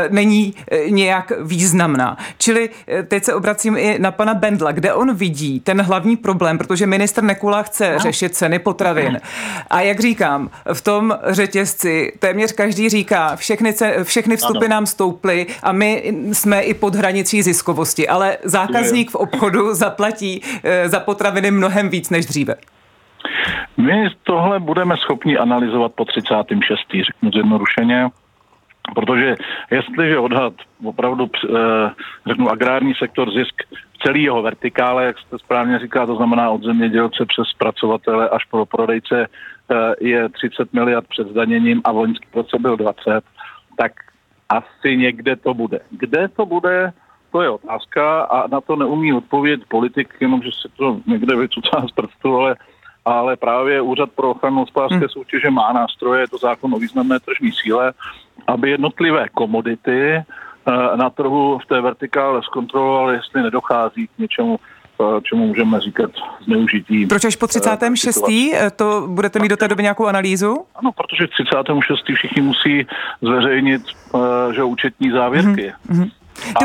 není 0.09 0.53
nějak 0.89 1.31
významná. 1.41 2.17
Čili 2.38 2.69
teď 3.07 3.24
se 3.24 3.33
obracím 3.33 3.77
i 3.77 4.00
na 4.00 4.12
pana 4.12 4.33
Bendla, 4.33 4.71
kde 4.71 4.93
on 4.93 5.15
vidí 5.15 5.59
ten 5.59 5.81
hlavní 5.81 6.17
problém, 6.17 6.57
protože 6.57 6.86
minister 6.86 7.24
Nekula 7.24 7.63
chce 7.63 7.93
no. 7.93 8.00
řešit 8.00 8.36
ceny 8.36 8.59
potravin. 8.59 9.19
A 9.69 9.81
jak 9.81 10.00
říkám, 10.00 10.50
v 10.74 10.81
tom 10.81 11.17
řetězci 11.27 12.13
téměř 12.19 12.51
každý 12.51 12.89
říká, 12.89 13.06
všechny, 13.35 13.73
všechny 14.03 14.37
vstupy 14.37 14.65
ano. 14.65 14.67
nám 14.67 14.85
stouply 14.85 15.45
a 15.63 15.71
my 15.71 16.13
jsme 16.33 16.61
i 16.61 16.73
pod 16.73 16.95
hranicí 16.95 17.41
ziskovosti, 17.41 18.07
ale 18.07 18.37
zákazník 18.43 19.11
v 19.11 19.15
obchodu 19.15 19.73
zaplatí 19.73 20.41
eh, 20.63 20.89
za 20.89 20.99
potraviny 20.99 21.51
mnohem 21.51 21.89
víc 21.89 22.09
než 22.09 22.25
dříve. 22.25 22.55
My 23.77 24.09
tohle 24.23 24.59
budeme 24.59 24.97
schopni 24.97 25.37
analyzovat 25.37 25.91
po 25.95 26.05
36. 26.05 26.79
řeknu 27.05 27.31
zjednodušeně. 27.31 28.09
Protože 28.96 29.36
jestliže 29.72 30.20
odhad 30.20 30.53
opravdu, 30.84 31.29
řeknu, 32.27 32.50
agrární 32.50 32.94
sektor 32.94 33.32
zisk 33.32 33.63
celý 34.06 34.24
jeho 34.24 34.41
vertikále, 34.41 35.06
jak 35.06 35.20
jste 35.20 35.39
správně 35.39 35.79
říká, 35.79 36.06
to 36.06 36.15
znamená 36.15 36.50
od 36.50 36.63
zemědělce 36.63 37.25
přes 37.25 37.48
zpracovatele 37.48 38.29
až 38.29 38.46
po 38.46 38.65
prodejce, 38.65 39.27
je 40.00 40.29
30 40.29 40.74
miliard 40.74 41.08
před 41.08 41.27
zdaněním 41.27 41.82
a 41.84 41.91
vojenský 41.91 42.27
roce 42.36 42.58
byl 42.60 42.77
20, 42.77 43.24
tak 43.77 43.91
asi 44.50 44.98
někde 44.98 45.36
to 45.36 45.53
bude. 45.53 45.79
Kde 45.89 46.27
to 46.27 46.46
bude, 46.46 46.94
to 47.32 47.41
je 47.41 47.50
otázka 47.50 48.22
a 48.22 48.48
na 48.48 48.62
to 48.62 48.75
neumí 48.75 49.13
odpovědět 49.13 49.67
politik, 49.67 50.13
jenom 50.20 50.41
že 50.41 50.50
se 50.62 50.70
to 50.77 51.00
někde 51.08 51.36
vycucá 51.36 51.86
z 51.88 51.91
prstu, 51.91 52.36
ale, 52.36 52.56
ale 53.07 53.35
právě 53.35 53.81
Úřad 53.81 54.09
pro 54.15 54.29
ochranu 54.31 54.59
hospodářské 54.59 54.97
hmm. 54.97 55.09
soutěže 55.09 55.49
má 55.49 55.73
nástroje, 55.73 56.21
je 56.21 56.27
to 56.27 56.37
zákon 56.37 56.73
o 56.73 56.79
významné 56.79 57.19
tržní 57.19 57.51
síle, 57.51 57.93
aby 58.47 58.69
jednotlivé 58.69 59.27
komodity 59.33 60.11
eh, 60.11 60.23
na 60.95 61.09
trhu 61.09 61.59
v 61.63 61.65
té 61.65 61.81
vertikále 61.81 62.41
zkontroloval, 62.43 63.11
jestli 63.11 63.41
nedochází 63.41 64.07
k 64.07 64.17
něčemu, 64.17 64.59
eh, 65.01 65.21
čemu 65.21 65.47
můžeme 65.47 65.79
říkat 65.79 66.11
zneužití. 66.45 67.05
Proč 67.05 67.25
až 67.25 67.35
po 67.35 67.47
36. 67.47 68.53
Eh, 68.53 68.71
to 68.71 69.03
budete 69.07 69.39
mít 69.39 69.49
do 69.49 69.57
té 69.57 69.67
doby 69.67 69.83
nějakou 69.83 70.05
analýzu? 70.05 70.65
Ano, 70.75 70.91
protože 70.91 71.27
36. 71.27 72.15
všichni 72.15 72.41
musí 72.41 72.87
zveřejnit 73.21 73.81
že 74.51 74.63
účetní 74.63 75.11
závěrky. 75.11 75.73
Mm-hmm. 75.89 76.11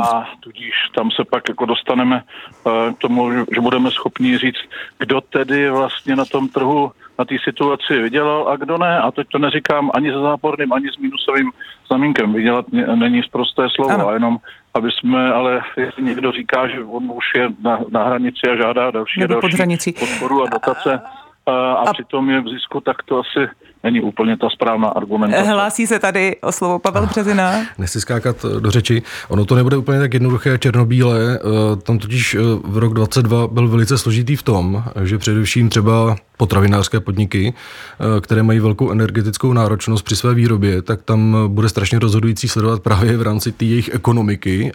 A 0.02 0.28
tudíž 0.40 0.74
tam 0.94 1.10
se 1.10 1.24
pak 1.24 1.48
jako 1.48 1.64
dostaneme 1.66 2.22
k 2.64 2.98
tomu, 2.98 3.32
že 3.54 3.60
budeme 3.60 3.90
schopni 3.90 4.38
říct, 4.38 4.60
kdo 4.98 5.20
tedy 5.20 5.70
vlastně 5.70 6.16
na 6.16 6.24
tom 6.24 6.48
trhu 6.48 6.92
na 7.18 7.24
té 7.24 7.34
situaci 7.44 8.02
vydělal 8.02 8.48
a 8.48 8.56
kdo 8.56 8.78
ne. 8.78 8.98
A 8.98 9.10
teď 9.10 9.26
to 9.28 9.38
neříkám 9.38 9.90
ani 9.94 10.12
se 10.12 10.18
záporným, 10.18 10.72
ani 10.72 10.88
s 10.92 10.96
minusovým 10.96 11.50
znamínkem. 11.86 12.32
Vydělat 12.32 12.66
není 12.94 13.22
zprosté 13.22 13.68
slovo, 13.74 13.90
ano. 13.90 14.08
a 14.08 14.12
jenom 14.14 14.38
aby 14.74 14.90
jsme, 14.92 15.32
ale 15.32 15.60
jestli 15.76 16.02
někdo 16.02 16.32
říká, 16.32 16.68
že 16.68 16.84
on 16.84 17.12
už 17.14 17.24
je 17.36 17.48
na, 17.62 17.78
na 17.90 18.04
hranici 18.04 18.40
a 18.52 18.56
žádá 18.56 18.90
další, 18.90 19.20
další 19.20 19.92
podporu 19.92 20.42
a 20.42 20.48
dotace, 20.48 21.00
a, 21.46 21.72
a, 21.72 21.92
přitom 21.92 22.30
je 22.30 22.40
v 22.40 22.48
zisku, 22.48 22.80
tak 22.80 23.02
to 23.02 23.20
asi 23.20 23.48
není 23.84 24.00
úplně 24.00 24.36
ta 24.36 24.50
správná 24.50 24.88
argumentace. 24.88 25.42
Hlásí 25.42 25.86
se 25.86 25.98
tady 25.98 26.36
o 26.40 26.52
slovo 26.52 26.78
Pavel 26.78 27.06
Březina. 27.06 27.52
Nechci 27.78 28.00
skákat 28.00 28.46
do 28.60 28.70
řeči. 28.70 29.02
Ono 29.28 29.44
to 29.44 29.54
nebude 29.54 29.76
úplně 29.76 29.98
tak 29.98 30.14
jednoduché 30.14 30.54
a 30.54 30.56
černobílé. 30.56 31.38
Eh, 31.38 31.76
tam 31.76 31.98
totiž 31.98 32.34
eh, 32.34 32.38
v 32.64 32.78
rok 32.78 32.94
22 32.94 33.46
byl 33.48 33.68
velice 33.68 33.98
složitý 33.98 34.36
v 34.36 34.42
tom, 34.42 34.84
že 35.02 35.18
především 35.18 35.68
třeba 35.68 36.16
potravinářské 36.36 37.00
podniky, 37.00 37.54
eh, 37.54 38.20
které 38.20 38.42
mají 38.42 38.60
velkou 38.60 38.90
energetickou 38.90 39.52
náročnost 39.52 40.04
při 40.04 40.16
své 40.16 40.34
výrobě, 40.34 40.82
tak 40.82 41.02
tam 41.02 41.36
bude 41.46 41.68
strašně 41.68 41.98
rozhodující 41.98 42.48
sledovat 42.48 42.82
právě 42.82 43.16
v 43.16 43.22
rámci 43.22 43.52
té 43.52 43.64
jejich 43.64 43.94
ekonomiky 43.94 44.72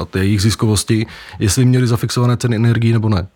a 0.00 0.04
té 0.04 0.18
jejich 0.18 0.42
ziskovosti, 0.42 1.06
jestli 1.38 1.64
měli 1.64 1.86
zafixované 1.86 2.36
ceny 2.36 2.56
energii 2.56 2.92
nebo 2.92 3.08
ne. 3.08 3.28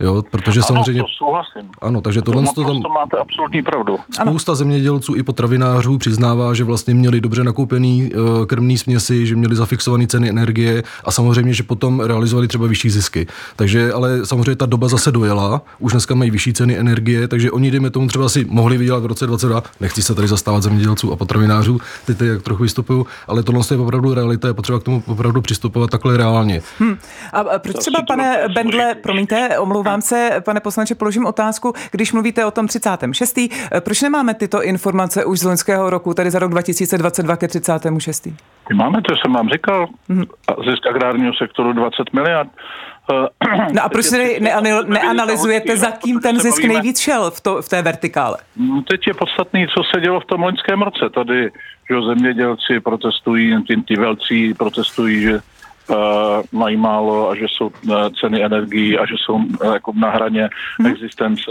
Jo, 0.00 0.22
protože 0.30 0.60
ano, 0.60 0.66
samozřejmě... 0.66 1.02
To 1.02 1.08
souhlasím. 1.18 1.70
Ano, 1.80 2.00
takže 2.00 2.22
tohle 2.22 2.44
to, 2.54 2.64
tam... 2.64 2.82
Máte 2.94 3.16
absolutní 3.16 3.62
pravdu. 3.62 3.98
Spousta 4.22 4.52
ano. 4.52 4.56
zemědělců 4.56 5.14
i 5.14 5.22
potravinářů 5.22 5.98
přiznává, 5.98 6.54
že 6.54 6.64
vlastně 6.64 6.94
měli 6.94 7.20
dobře 7.20 7.44
nakoupený 7.44 8.12
uh, 8.14 8.46
krmný 8.46 8.78
směsi, 8.78 9.26
že 9.26 9.36
měli 9.36 9.56
zafixované 9.56 10.06
ceny 10.06 10.28
energie 10.28 10.82
a 11.04 11.10
samozřejmě, 11.10 11.54
že 11.54 11.62
potom 11.62 12.00
realizovali 12.00 12.48
třeba 12.48 12.66
vyšší 12.66 12.90
zisky. 12.90 13.26
Takže, 13.56 13.92
ale 13.92 14.26
samozřejmě 14.26 14.56
ta 14.56 14.66
doba 14.66 14.88
zase 14.88 15.12
dojela, 15.12 15.62
už 15.78 15.92
dneska 15.92 16.14
mají 16.14 16.30
vyšší 16.30 16.52
ceny 16.52 16.78
energie, 16.78 17.28
takže 17.28 17.50
oni, 17.50 17.70
dejme 17.70 17.90
tomu, 17.90 18.08
třeba 18.08 18.28
si 18.28 18.44
mohli 18.44 18.78
vydělat 18.78 19.02
v 19.02 19.06
roce 19.06 19.26
22, 19.26 19.62
nechci 19.80 20.02
se 20.02 20.14
tady 20.14 20.28
zastávat 20.28 20.62
zemědělců 20.62 21.12
a 21.12 21.16
potravinářů, 21.16 21.80
ty 22.06 22.14
ty 22.14 22.26
jak 22.26 22.42
trochu 22.42 22.62
vystupují, 22.62 23.04
ale 23.28 23.42
tohle 23.42 23.62
je 23.70 23.76
opravdu 23.76 24.14
realita, 24.14 24.48
je 24.48 24.54
potřeba 24.54 24.78
k 24.78 24.82
tomu 24.82 25.02
opravdu 25.06 25.40
přistupovat 25.40 25.90
takhle 25.90 26.16
reálně. 26.16 26.60
Hmm. 26.78 26.98
A 27.32 27.58
proč 27.58 27.76
třeba, 27.76 28.02
pane 28.08 28.48
Bendle, 28.54 28.94
promiňte, 28.94 29.58
omlouvám 29.58 29.87
vám 29.90 30.00
se, 30.00 30.42
pane 30.44 30.60
poslanče, 30.60 30.94
položím 30.94 31.26
otázku, 31.26 31.72
když 31.90 32.12
mluvíte 32.12 32.46
o 32.46 32.50
tom 32.50 32.66
36. 32.66 33.38
Proč 33.80 34.02
nemáme 34.02 34.34
tyto 34.34 34.62
informace 34.62 35.24
už 35.24 35.38
z 35.38 35.44
loňského 35.44 35.90
roku, 35.90 36.14
tedy 36.14 36.30
za 36.30 36.38
rok 36.38 36.50
2022 36.50 37.36
ke 37.36 37.48
36. 37.48 38.20
Ty 38.68 38.74
máme, 38.74 39.02
to 39.02 39.14
jsem 39.16 39.32
vám 39.32 39.48
říkal. 39.48 39.86
Mm-hmm. 40.10 40.70
Zisk 40.70 40.86
agrárního 40.86 41.32
sektoru 41.34 41.72
20 41.72 42.12
miliard. 42.12 42.48
No 43.72 43.84
a 43.84 43.88
proč 43.88 44.04
se 44.04 44.18
neanalyzujete, 44.86 45.76
za 45.76 45.90
kým 45.90 46.20
ten 46.20 46.40
zisk 46.40 46.64
nejvíc 46.64 47.00
šel 47.00 47.30
v, 47.30 47.40
to, 47.40 47.62
v 47.62 47.68
té 47.68 47.82
vertikále? 47.82 48.36
No, 48.56 48.82
teď 48.82 49.06
je 49.06 49.14
podstatný, 49.14 49.66
co 49.66 49.82
se 49.94 50.00
dělo 50.00 50.20
v 50.20 50.24
tom 50.24 50.42
loňském 50.42 50.82
roce. 50.82 51.10
Tady 51.14 51.50
že 51.90 52.02
zemědělci 52.02 52.80
protestují, 52.80 53.64
ty, 53.66 53.82
ty 53.82 53.96
velcí 53.96 54.54
protestují, 54.54 55.20
že 55.20 55.40
mají 56.52 56.76
málo 56.76 57.30
a 57.30 57.34
že 57.34 57.44
jsou 57.48 57.66
uh, 57.66 57.94
ceny 58.20 58.44
energií 58.44 58.98
a 58.98 59.06
že 59.06 59.14
jsou 59.24 59.34
uh, 59.34 59.72
jako 59.72 59.92
na 59.96 60.10
hraně 60.10 60.48
hmm. 60.78 60.86
existence. 60.86 61.50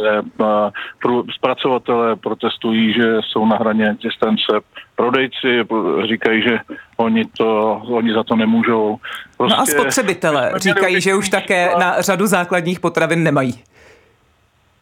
Zpracovatelé 1.36 2.16
protestují, 2.16 2.94
že 2.94 3.18
jsou 3.22 3.46
na 3.46 3.58
hraně 3.58 3.90
existence. 3.90 4.52
Prodejci 4.96 5.64
říkají, 6.10 6.42
že 6.42 6.60
oni, 6.98 7.26
to, 7.38 7.82
oni 7.86 8.14
za 8.14 8.24
to 8.24 8.36
nemůžou. 8.36 8.98
Prostě, 9.38 9.56
no 9.56 9.62
a 9.62 9.66
prostě 9.66 9.82
spotřebitelé 9.82 10.52
říkají, 10.56 11.02
že 11.02 11.16
už 11.16 11.30
také 11.30 11.70
na 11.80 12.02
řadu 12.02 12.28
základních 12.28 12.80
potravin 12.80 13.24
nemají. 13.24 13.64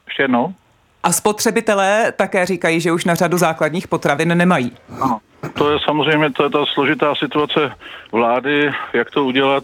Ještě 0.08 0.24
jednou? 0.24 0.54
A 1.04 1.12
spotřebitelé 1.12 2.14
také 2.16 2.46
říkají, 2.46 2.82
že 2.82 2.92
už 2.92 3.06
na 3.06 3.16
řadu 3.16 3.38
základních 3.38 3.88
potravin 3.88 4.38
nemají. 4.38 4.72
Ano. 5.02 5.20
To 5.58 5.72
je 5.72 5.80
samozřejmě 5.80 6.26
je 6.44 6.50
ta 6.50 6.66
složitá 6.66 7.16
situace 7.16 7.72
vlády, 8.12 8.72
jak 8.94 9.12
to 9.12 9.26
udělat, 9.26 9.64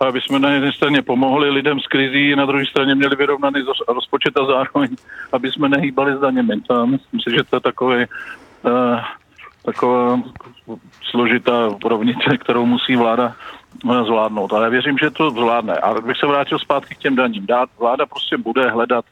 aby 0.00 0.20
jsme 0.20 0.38
na 0.38 0.50
jedné 0.50 0.72
straně 0.72 1.02
pomohli 1.02 1.50
lidem 1.50 1.80
z 1.80 1.86
krizí, 1.86 2.36
na 2.36 2.46
druhé 2.46 2.66
straně 2.66 2.94
měli 2.94 3.16
vyrovnaný 3.16 3.64
rozpočet 3.88 4.36
a 4.36 4.44
zároveň, 4.44 4.96
aby 5.32 5.52
jsme 5.52 5.68
nehýbali 5.68 6.16
s 6.16 6.20
daněmi. 6.20 6.60
To, 6.60 6.86
myslím 6.86 7.20
si, 7.20 7.30
že 7.36 7.44
to 7.50 7.56
je 7.56 7.60
takový, 7.60 8.04
uh, 8.62 9.00
taková 9.64 10.20
složitá 11.10 11.68
rovnice, 11.84 12.38
kterou 12.38 12.66
musí 12.66 12.96
vláda 12.96 13.34
uh, 13.84 14.04
zvládnout. 14.04 14.52
Ale 14.52 14.64
já 14.64 14.70
věřím, 14.70 14.98
že 14.98 15.10
to 15.10 15.30
zvládne. 15.30 15.74
A 15.74 16.00
bych 16.00 16.16
se 16.16 16.26
vrátil 16.26 16.58
zpátky 16.58 16.94
k 16.94 16.98
těm 16.98 17.16
daním. 17.16 17.46
Vláda 17.78 18.06
prostě 18.06 18.36
bude 18.36 18.70
hledat 18.70 19.04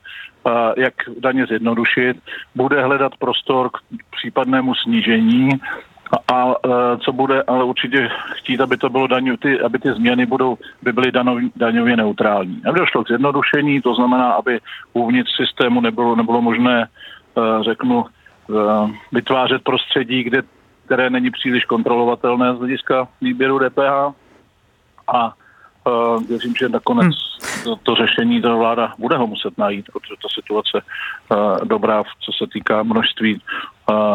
uh, 0.45 0.53
jak 0.77 0.95
daně 1.19 1.47
zjednodušit, 1.47 2.17
bude 2.55 2.83
hledat 2.83 3.12
prostor 3.19 3.71
k 3.71 3.79
případnému 4.11 4.75
snížení 4.75 5.50
a 6.33 6.55
e, 6.55 6.99
co 6.99 7.12
bude 7.12 7.43
ale 7.43 7.64
určitě 7.64 8.09
chtít, 8.38 8.61
aby 8.61 8.76
to 8.76 8.88
bylo 8.88 9.07
daňu, 9.07 9.37
ty, 9.37 9.61
aby 9.61 9.79
ty 9.79 9.93
změny 9.93 10.26
budou, 10.26 10.59
by 10.83 10.93
byly 10.93 11.12
daňově, 11.12 11.49
daňově 11.57 11.97
neutrální. 11.97 12.62
Aby 12.69 12.79
došlo 12.79 13.05
k 13.05 13.09
zjednodušení, 13.09 13.81
to 13.81 13.95
znamená, 13.95 14.33
aby 14.33 14.61
uvnitř 14.93 15.31
systému 15.37 15.81
nebylo, 15.81 16.17
nebylo 16.17 16.43
možné, 16.43 16.83
e, 16.83 17.64
řeknu, 17.64 18.05
e, 18.05 18.52
vytvářet 19.12 19.62
prostředí, 19.62 20.23
kde, 20.23 20.43
které 20.87 21.11
není 21.11 21.31
příliš 21.31 21.64
kontrolovatelné 21.64 22.55
z 22.55 22.59
hlediska 22.59 23.09
výběru 23.21 23.59
DPH. 23.59 24.14
A 25.14 25.35
věřím, 26.29 26.55
že 26.59 26.69
nakonec 26.69 27.07
hmm. 27.07 27.64
to, 27.64 27.76
to 27.76 27.95
řešení 27.95 28.43
ta 28.43 28.55
vláda 28.55 28.93
bude 28.99 29.17
ho 29.17 29.26
muset 29.26 29.59
najít, 29.59 29.87
protože 29.93 30.14
ta 30.23 30.29
situace 30.35 30.87
dobrá, 31.64 32.02
co 32.21 32.33
se 32.33 32.47
týká 32.52 32.83
množství 32.83 33.40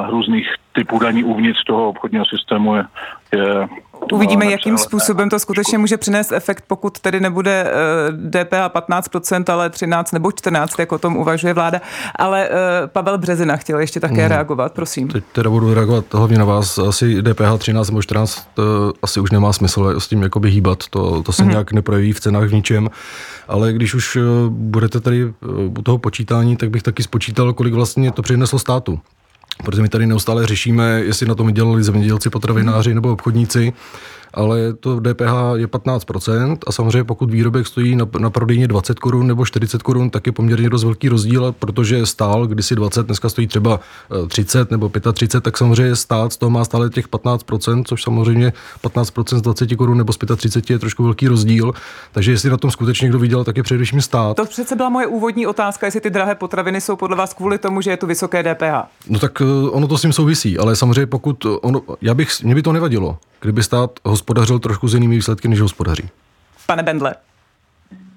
různých 0.09 0.47
typů 0.73 0.99
daní 0.99 1.23
uvnitř 1.23 1.63
toho 1.67 1.89
obchodního 1.89 2.25
systému 2.25 2.75
je, 2.75 2.85
je 3.33 3.67
Uvidíme, 4.13 4.45
jakým 4.45 4.77
způsobem 4.77 5.29
to 5.29 5.39
skutečně 5.39 5.77
může 5.77 5.97
přinést 5.97 6.31
efekt, 6.31 6.63
pokud 6.67 6.99
tedy 6.99 7.19
nebude 7.19 7.71
DPH 8.29 8.67
15%, 8.67 9.53
ale 9.53 9.69
13 9.69 10.11
nebo 10.11 10.31
14, 10.31 10.79
jak 10.79 10.91
o 10.91 10.97
tom 10.97 11.17
uvažuje 11.17 11.53
vláda. 11.53 11.81
Ale 12.19 12.49
Pavel 12.87 13.17
Březina 13.17 13.55
chtěl 13.55 13.79
ještě 13.79 13.99
také 13.99 14.21
hmm. 14.21 14.29
reagovat, 14.29 14.73
prosím. 14.73 15.07
Teď 15.07 15.23
teda 15.31 15.49
budu 15.49 15.73
reagovat 15.73 16.13
hlavně 16.13 16.37
na 16.37 16.45
vás. 16.45 16.77
Asi 16.77 17.21
DPH 17.21 17.57
13 17.57 17.89
nebo 17.89 18.01
14 18.01 18.47
to 18.53 18.93
asi 19.01 19.19
už 19.19 19.31
nemá 19.31 19.53
smysl 19.53 19.99
s 19.99 20.07
tím 20.07 20.23
jakoby 20.23 20.49
hýbat. 20.49 20.87
To, 20.89 21.23
to 21.23 21.31
se 21.31 21.43
hmm. 21.43 21.51
nějak 21.51 21.71
neprojeví 21.71 22.13
v 22.13 22.19
cenách 22.19 22.49
v 22.49 22.53
ničem. 22.53 22.89
Ale 23.47 23.73
když 23.73 23.93
už 23.93 24.17
budete 24.49 24.99
tady 24.99 25.33
u 25.77 25.81
toho 25.83 25.97
počítání, 25.97 26.57
tak 26.57 26.69
bych 26.69 26.83
taky 26.83 27.03
spočítal, 27.03 27.53
kolik 27.53 27.73
vlastně 27.73 28.11
to 28.11 28.21
přineslo 28.21 28.59
státu 28.59 28.99
protože 29.63 29.81
my 29.81 29.89
tady 29.89 30.07
neustále 30.07 30.47
řešíme, 30.47 31.01
jestli 31.01 31.25
na 31.25 31.35
tom 31.35 31.53
dělali 31.53 31.83
zemědělci, 31.83 32.29
potravináři 32.29 32.93
nebo 32.93 33.11
obchodníci. 33.11 33.73
Ale 34.35 34.73
to 34.73 34.99
DPH 34.99 35.33
je 35.55 35.67
15% 35.67 36.57
a 36.67 36.71
samozřejmě 36.71 37.03
pokud 37.03 37.31
výrobek 37.31 37.67
stojí 37.67 37.95
na, 37.95 38.07
na 38.19 38.29
prodejně 38.29 38.67
20 38.67 38.99
korun 38.99 39.27
nebo 39.27 39.45
40 39.45 39.83
korun, 39.83 40.09
tak 40.09 40.25
je 40.25 40.31
poměrně 40.31 40.69
dost 40.69 40.83
velký 40.83 41.09
rozdíl, 41.09 41.55
protože 41.59 42.05
stál 42.05 42.47
kdysi 42.47 42.75
20, 42.75 43.05
dneska 43.05 43.29
stojí 43.29 43.47
třeba 43.47 43.79
30 44.27 44.61
eh, 44.61 44.67
nebo 44.71 44.91
35, 45.13 45.43
tak 45.43 45.57
samozřejmě 45.57 45.95
stát 45.95 46.33
z 46.33 46.37
toho 46.37 46.49
má 46.49 46.65
stále 46.65 46.89
těch 46.89 47.09
15%, 47.09 47.83
což 47.85 48.03
samozřejmě 48.03 48.53
15% 48.83 49.37
z 49.37 49.41
20 49.41 49.75
korun 49.75 49.97
nebo 49.97 50.13
z 50.13 50.17
35 50.35 50.73
je 50.73 50.79
trošku 50.79 51.03
velký 51.03 51.27
rozdíl, 51.27 51.73
takže 52.11 52.31
jestli 52.31 52.49
na 52.49 52.57
tom 52.57 52.71
skutečně 52.71 53.05
někdo 53.05 53.19
viděl, 53.19 53.43
tak 53.43 53.57
je 53.57 53.63
především 53.63 54.01
stát. 54.01 54.37
To 54.37 54.45
přece 54.45 54.75
byla 54.75 54.89
moje 54.89 55.07
úvodní 55.07 55.47
otázka, 55.47 55.87
jestli 55.87 56.01
ty 56.01 56.09
drahé 56.09 56.35
potraviny 56.35 56.81
jsou 56.81 56.95
podle 56.95 57.17
vás 57.17 57.33
kvůli 57.33 57.57
tomu, 57.57 57.81
že 57.81 57.91
je 57.91 57.97
tu 57.97 58.07
vysoké 58.07 58.43
DPH. 58.43 58.89
No 59.09 59.19
tak 59.19 59.41
eh, 59.41 59.69
ono 59.69 59.87
to 59.87 59.97
s 59.97 60.01
tím 60.01 60.13
souvisí, 60.13 60.57
ale 60.57 60.75
samozřejmě 60.75 61.05
pokud 61.05 61.45
ono, 61.61 61.81
já 62.01 62.13
bych, 62.13 62.43
mě 62.43 62.55
by 62.55 62.61
to 62.61 62.73
nevadilo, 62.73 63.17
kdyby 63.41 63.63
stát 63.63 63.99
hospodařil 64.25 64.59
trošku 64.59 64.87
s 64.87 64.93
jinými 64.93 65.15
výsledky, 65.15 65.47
než 65.47 65.61
hospodaří. 65.61 66.09
Pane 66.67 66.83
Bendle. 66.83 67.15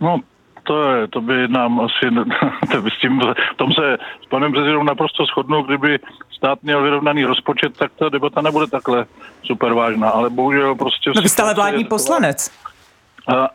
No, 0.00 0.20
to, 0.62 0.92
je, 0.92 1.08
to 1.08 1.20
by 1.20 1.48
nám 1.48 1.80
asi, 1.80 2.14
to 2.72 2.82
by 2.82 2.90
s 2.90 3.00
tím, 3.00 3.20
v 3.52 3.56
tom 3.56 3.72
se 3.72 3.98
s 4.22 4.26
panem 4.28 4.52
prezidentem 4.52 4.86
naprosto 4.86 5.24
shodnou, 5.26 5.62
kdyby 5.62 5.98
stát 6.30 6.62
měl 6.62 6.82
vyrovnaný 6.82 7.24
rozpočet, 7.24 7.76
tak 7.76 7.92
ta 7.98 8.08
debata 8.08 8.40
nebude 8.40 8.66
takhle 8.66 9.06
super 9.42 9.72
vážná, 9.72 10.10
ale 10.10 10.30
bohužel 10.30 10.74
prostě... 10.74 11.10
No 11.16 11.22
vy 11.22 11.28
jste 11.28 11.42
ale 11.42 11.54
vládní 11.54 11.84
poslanec. 11.84 12.50
A, 13.28 13.48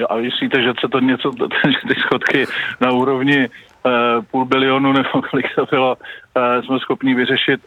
a 0.10 0.16
myslíte, 0.16 0.62
že 0.62 0.72
se 0.80 0.88
to 0.88 1.00
něco, 1.00 1.30
že 1.66 1.94
ty 1.94 2.00
schodky 2.00 2.46
na 2.80 2.90
úrovni 2.90 3.48
uh, 3.48 4.24
půl 4.30 4.44
bilionu 4.44 4.92
nebo 4.92 5.22
kolik 5.30 5.46
to 5.54 5.66
bylo, 5.70 5.96
uh, 5.96 6.64
jsme 6.64 6.78
schopni 6.78 7.14
vyřešit 7.14 7.60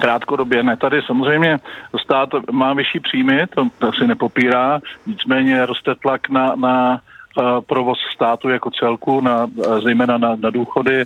krátkodobě. 0.00 0.62
Ne, 0.62 0.76
tady 0.76 1.02
samozřejmě 1.02 1.58
stát 2.02 2.28
má 2.50 2.74
vyšší 2.74 3.00
příjmy, 3.00 3.46
to, 3.54 3.68
to 3.78 3.92
si 3.92 4.06
nepopírá, 4.06 4.80
nicméně 5.06 5.66
roste 5.66 5.94
tlak 5.94 6.28
na, 6.28 6.54
na 6.56 7.00
uh, 7.38 7.60
provoz 7.60 7.98
státu 8.14 8.48
jako 8.48 8.70
celku, 8.70 9.20
na, 9.20 9.44
uh, 9.44 9.80
zejména 9.80 10.18
na, 10.18 10.36
na 10.36 10.50
důchody, 10.50 11.04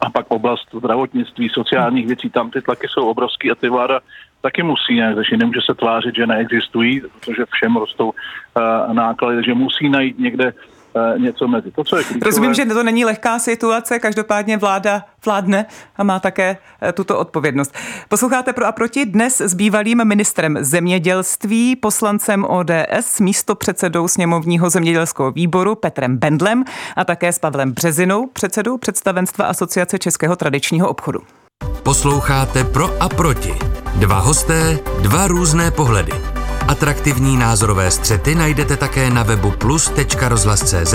a 0.00 0.10
pak 0.10 0.26
oblast 0.28 0.68
zdravotnictví, 0.78 1.48
sociálních 1.48 2.06
věcí, 2.06 2.30
tam 2.30 2.50
ty 2.50 2.62
tlaky 2.62 2.86
jsou 2.88 3.06
obrovský 3.06 3.50
a 3.50 3.54
ty 3.54 3.68
vláda 3.68 4.00
taky 4.40 4.62
musí 4.62 4.94
nějak 4.94 5.16
řešit. 5.16 5.36
Nemůže 5.36 5.60
se 5.66 5.74
tvářit, 5.74 6.14
že 6.14 6.26
neexistují, 6.26 7.00
protože 7.00 7.44
všem 7.50 7.76
rostou 7.76 8.12
náklady, 8.92 9.36
takže 9.36 9.54
musí 9.54 9.88
najít 9.88 10.18
někde 10.18 10.52
Eh, 10.52 10.75
něco 11.18 11.48
mezi. 11.48 11.70
To, 11.70 11.84
co 11.84 11.96
je 11.96 12.04
klíčové... 12.04 12.24
Rozumím, 12.24 12.54
že 12.54 12.66
to 12.66 12.82
není 12.82 13.04
lehká 13.04 13.38
situace, 13.38 13.98
každopádně 13.98 14.56
vláda 14.56 15.04
vládne 15.26 15.66
a 15.96 16.04
má 16.04 16.20
také 16.20 16.56
eh, 16.82 16.92
tuto 16.92 17.18
odpovědnost. 17.18 17.74
Posloucháte 18.08 18.52
pro 18.52 18.66
a 18.66 18.72
proti 18.72 19.06
dnes 19.06 19.40
s 19.40 19.54
bývalým 19.54 20.04
ministrem 20.04 20.58
zemědělství, 20.60 21.76
poslancem 21.76 22.44
ODS, 22.44 23.20
místo 23.20 23.54
předsedou 23.54 24.08
sněmovního 24.08 24.70
zemědělského 24.70 25.30
výboru 25.30 25.74
Petrem 25.74 26.16
Bendlem 26.16 26.64
a 26.96 27.04
také 27.04 27.32
s 27.32 27.38
Pavlem 27.38 27.72
Březinou, 27.72 28.26
předsedou 28.26 28.78
představenstva 28.78 29.44
Asociace 29.44 29.98
Českého 29.98 30.36
tradičního 30.36 30.88
obchodu. 30.88 31.20
Posloucháte 31.82 32.64
pro 32.64 33.02
a 33.02 33.08
proti. 33.08 33.54
Dva 33.94 34.18
hosté, 34.18 34.78
dva 35.02 35.26
různé 35.26 35.70
pohledy. 35.70 36.35
Atraktivní 36.68 37.36
názorové 37.36 37.90
střety 37.90 38.34
najdete 38.34 38.76
také 38.76 39.10
na 39.10 39.22
webu 39.22 39.50
plus.rozhlas.cz, 39.50 40.94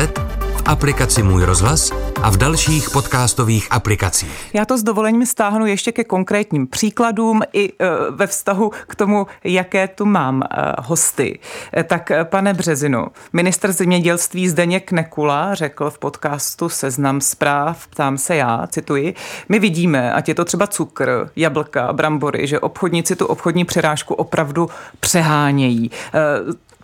aplikaci 0.65 1.23
Můj 1.23 1.43
rozhlas 1.43 1.91
a 2.21 2.29
v 2.29 2.37
dalších 2.37 2.89
podcastových 2.89 3.67
aplikacích. 3.71 4.49
Já 4.53 4.65
to 4.65 4.77
s 4.77 4.83
dovolením 4.83 5.25
stáhnu 5.25 5.65
ještě 5.65 5.91
ke 5.91 6.03
konkrétním 6.03 6.67
příkladům 6.67 7.41
i 7.53 7.69
e, 7.69 7.73
ve 8.11 8.27
vztahu 8.27 8.71
k 8.87 8.95
tomu, 8.95 9.27
jaké 9.43 9.87
tu 9.87 10.05
mám 10.05 10.43
e, 10.43 10.47
hosty. 10.79 11.39
E, 11.77 11.83
tak 11.83 12.11
pane 12.23 12.53
Březinu, 12.53 13.07
minister 13.33 13.71
zemědělství 13.71 14.49
Zdeněk 14.49 14.91
Nekula 14.91 15.55
řekl 15.55 15.89
v 15.89 15.99
podcastu 15.99 16.69
Seznam 16.69 17.21
zpráv, 17.21 17.87
ptám 17.87 18.17
se 18.17 18.35
já, 18.35 18.67
cituji, 18.67 19.15
my 19.49 19.59
vidíme, 19.59 20.13
ať 20.13 20.27
je 20.27 20.35
to 20.35 20.45
třeba 20.45 20.67
cukr, 20.67 21.29
jablka, 21.35 21.93
brambory, 21.93 22.47
že 22.47 22.59
obchodníci 22.59 23.15
tu 23.15 23.25
obchodní 23.25 23.65
přerážku 23.65 24.13
opravdu 24.13 24.69
přehánějí. 24.99 25.91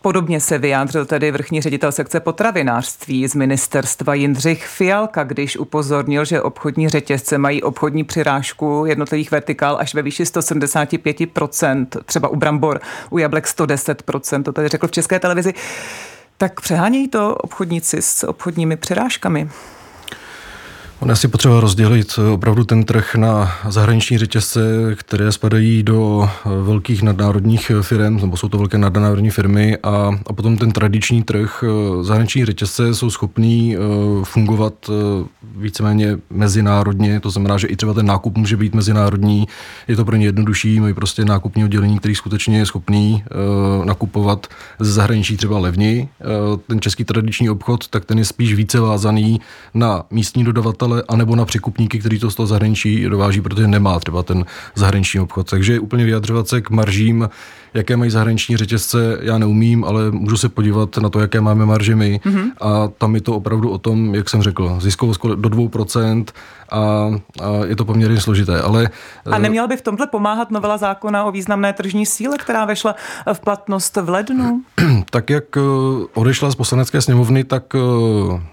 Podobně 0.08 0.40
se 0.40 0.58
vyjádřil 0.58 1.06
tedy 1.06 1.32
vrchní 1.32 1.62
ředitel 1.62 1.92
sekce 1.92 2.20
potravinářství 2.20 3.28
z 3.28 3.36
ministerstva 3.36 4.14
Jindřich 4.14 4.68
Fialka, 4.68 5.24
když 5.24 5.58
upozornil, 5.58 6.26
že 6.26 6.42
obchodní 6.42 6.90
řetězce 6.90 7.38
mají 7.38 7.64
obchodní 7.64 8.04
přirážku 8.04 8.84
jednotlivých 8.88 9.32
vertikál 9.32 9.78
až 9.80 9.94
ve 9.94 10.02
výši 10.02 10.24
175%, 10.24 11.88
třeba 12.06 12.28
u 12.28 12.36
brambor, 12.36 12.82
u 13.10 13.18
jablek 13.18 13.46
110%, 13.46 14.44
to 14.44 14.54
tady 14.54 14.68
řekl 14.68 14.88
v 14.88 14.92
české 14.92 15.20
televizi. 15.20 15.54
Tak 16.38 16.62
přehánějí 16.62 17.08
to 17.08 17.36
obchodníci 17.36 18.02
s 18.02 18.24
obchodními 18.28 18.78
přirážkami? 18.78 19.50
On 21.00 21.12
asi 21.12 21.27
potřeba 21.27 21.60
rozdělit 21.60 22.07
eh, 22.18 22.29
opravdu 22.29 22.64
ten 22.64 22.83
trh 22.83 23.16
na 23.16 23.51
zahraniční 23.70 24.18
řetězce, 24.18 24.60
které 24.96 25.31
spadají 25.31 25.83
do 25.83 26.29
eh, 26.29 26.50
velkých 26.64 27.03
nadnárodních 27.03 27.72
firm, 27.81 28.18
nebo 28.18 28.38
jsou 28.38 28.50
to 28.50 28.57
velké 28.57 28.77
nadnárodní 28.77 29.29
firmy, 29.29 29.77
a, 29.83 30.20
a 30.27 30.33
potom 30.33 30.57
ten 30.57 30.72
tradiční 30.72 31.24
trh. 31.24 31.64
Eh, 31.64 32.03
zahraniční 32.03 32.46
řetězce 32.46 32.94
jsou 32.94 33.10
schopní 33.10 33.77
fungovat 34.24 34.74
víceméně 35.55 36.18
mezinárodně, 36.29 37.20
to 37.20 37.29
znamená, 37.29 37.57
že 37.57 37.68
i 37.68 37.75
třeba 37.75 37.94
ten 37.94 38.05
nákup 38.05 38.38
může 38.38 38.57
být 38.57 38.75
mezinárodní, 38.75 39.48
je 39.88 39.96
to 39.96 40.05
pro 40.05 40.16
ně 40.16 40.25
jednodušší, 40.25 40.79
mají 40.79 40.94
prostě 40.94 41.25
nákupní 41.25 41.64
oddělení, 41.64 42.00
který 42.00 42.16
skutečně 42.16 42.57
je 42.57 42.66
schopný 42.66 43.24
nakupovat 43.83 44.48
ze 44.79 44.92
zahraničí 44.92 45.38
třeba 45.38 45.60
levněji. 45.60 46.10
Ten 46.68 46.81
český 46.81 47.03
tradiční 47.03 47.50
obchod, 47.50 47.88
tak 47.88 48.05
ten 48.05 48.18
je 48.18 48.25
spíš 48.25 48.53
více 48.53 48.79
vázaný 48.79 49.42
na 49.74 50.03
místní 50.12 50.44
dodavatele, 50.44 50.87
dodavatele, 50.88 51.04
anebo 51.08 51.36
na 51.36 51.46
překupníky, 51.46 52.00
který 52.00 52.20
to 52.20 52.32
z 52.32 52.36
toho 52.36 52.48
zahraničí 52.48 53.04
dováží, 53.04 53.42
protože 53.42 53.68
nemá 53.68 54.00
třeba 54.00 54.24
ten 54.24 54.46
zahraniční 54.76 55.20
obchod. 55.20 55.50
Takže 55.50 55.80
úplně 55.80 56.06
vyjadřovat 56.06 56.48
se 56.48 56.62
k 56.62 56.70
maržím 56.70 57.30
jaké 57.77 57.98
mají 57.98 58.11
zahraniční 58.11 58.57
řetězce, 58.57 59.18
já 59.22 59.37
neumím, 59.37 59.83
ale 59.83 60.11
můžu 60.11 60.37
se 60.37 60.50
podívat 60.50 60.98
na 60.98 61.09
to, 61.09 61.20
jaké 61.20 61.42
máme 61.42 61.66
marže 61.66 61.96
my. 61.96 62.20
Mm-hmm. 62.24 62.51
A 62.61 62.87
tam 62.98 63.16
je 63.16 63.22
to 63.22 63.35
opravdu 63.35 63.70
o 63.70 63.77
tom, 63.77 64.16
jak 64.16 64.29
jsem 64.29 64.42
řekl, 64.42 64.77
ziskovost 64.79 65.25
do 65.25 65.50
2% 65.50 66.25
a, 66.72 66.79
a 67.44 67.66
je 67.66 67.75
to 67.75 67.85
poměrně 67.85 68.22
složité. 68.22 68.61
Ale, 68.61 68.90
a 69.25 69.35
eh, 69.35 69.40
neměla 69.40 69.68
by 69.68 69.77
v 69.77 69.81
tomhle 69.81 70.07
pomáhat 70.07 70.51
novela 70.51 70.77
zákona 70.77 71.24
o 71.24 71.31
významné 71.31 71.74
tržní 71.74 72.05
síle, 72.05 72.37
která 72.37 72.66
vešla 72.66 72.96
v 73.33 73.40
platnost 73.40 73.96
v 73.96 74.09
lednu? 74.09 74.61
Tak 75.09 75.29
jak 75.29 75.57
eh, 75.57 75.61
odešla 76.13 76.51
z 76.51 76.55
poslanecké 76.55 77.01
sněmovny, 77.01 77.44
tak 77.44 77.63
eh, 77.75 77.79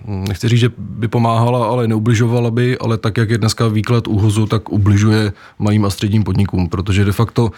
nechci 0.04 0.48
říct, 0.48 0.60
že 0.60 0.70
by 0.78 1.08
pomáhala, 1.08 1.66
ale 1.66 1.88
neubližovala 1.88 2.50
by, 2.50 2.78
ale 2.78 2.98
tak, 2.98 3.16
jak 3.16 3.30
je 3.30 3.38
dneska 3.38 3.68
výklad 3.68 4.08
úhozu, 4.08 4.46
tak 4.46 4.68
ubližuje 4.68 5.32
malým 5.58 5.84
a 5.84 5.90
středním 5.90 6.24
podnikům, 6.24 6.68
protože 6.68 7.04
de 7.04 7.12
facto 7.12 7.50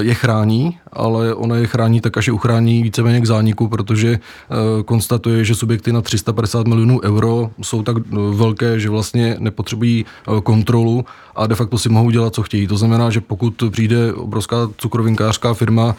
je 0.00 0.14
chrání, 0.14 0.78
ale 0.92 1.13
ona 1.34 1.56
je 1.56 1.66
chrání 1.66 2.00
tak, 2.00 2.18
až 2.18 2.26
je 2.26 2.32
uchrání 2.32 2.82
víceméně 2.82 3.20
k 3.20 3.26
zániku, 3.26 3.68
protože 3.68 4.08
eh, 4.08 4.82
konstatuje, 4.82 5.44
že 5.44 5.54
subjekty 5.54 5.92
na 5.92 6.00
350 6.00 6.66
milionů 6.66 7.00
euro 7.02 7.50
jsou 7.62 7.82
tak 7.82 7.96
eh, 7.98 8.16
velké, 8.34 8.80
že 8.80 8.90
vlastně 8.90 9.36
nepotřebují 9.38 10.04
eh, 10.04 10.40
kontrolu 10.40 11.04
a 11.36 11.46
de 11.46 11.54
facto 11.54 11.78
si 11.78 11.88
mohou 11.88 12.10
dělat, 12.10 12.34
co 12.34 12.42
chtějí. 12.42 12.66
To 12.66 12.76
znamená, 12.76 13.10
že 13.10 13.20
pokud 13.20 13.62
přijde 13.70 14.12
obrovská 14.12 14.56
cukrovinkářská 14.76 15.54
firma 15.54 15.96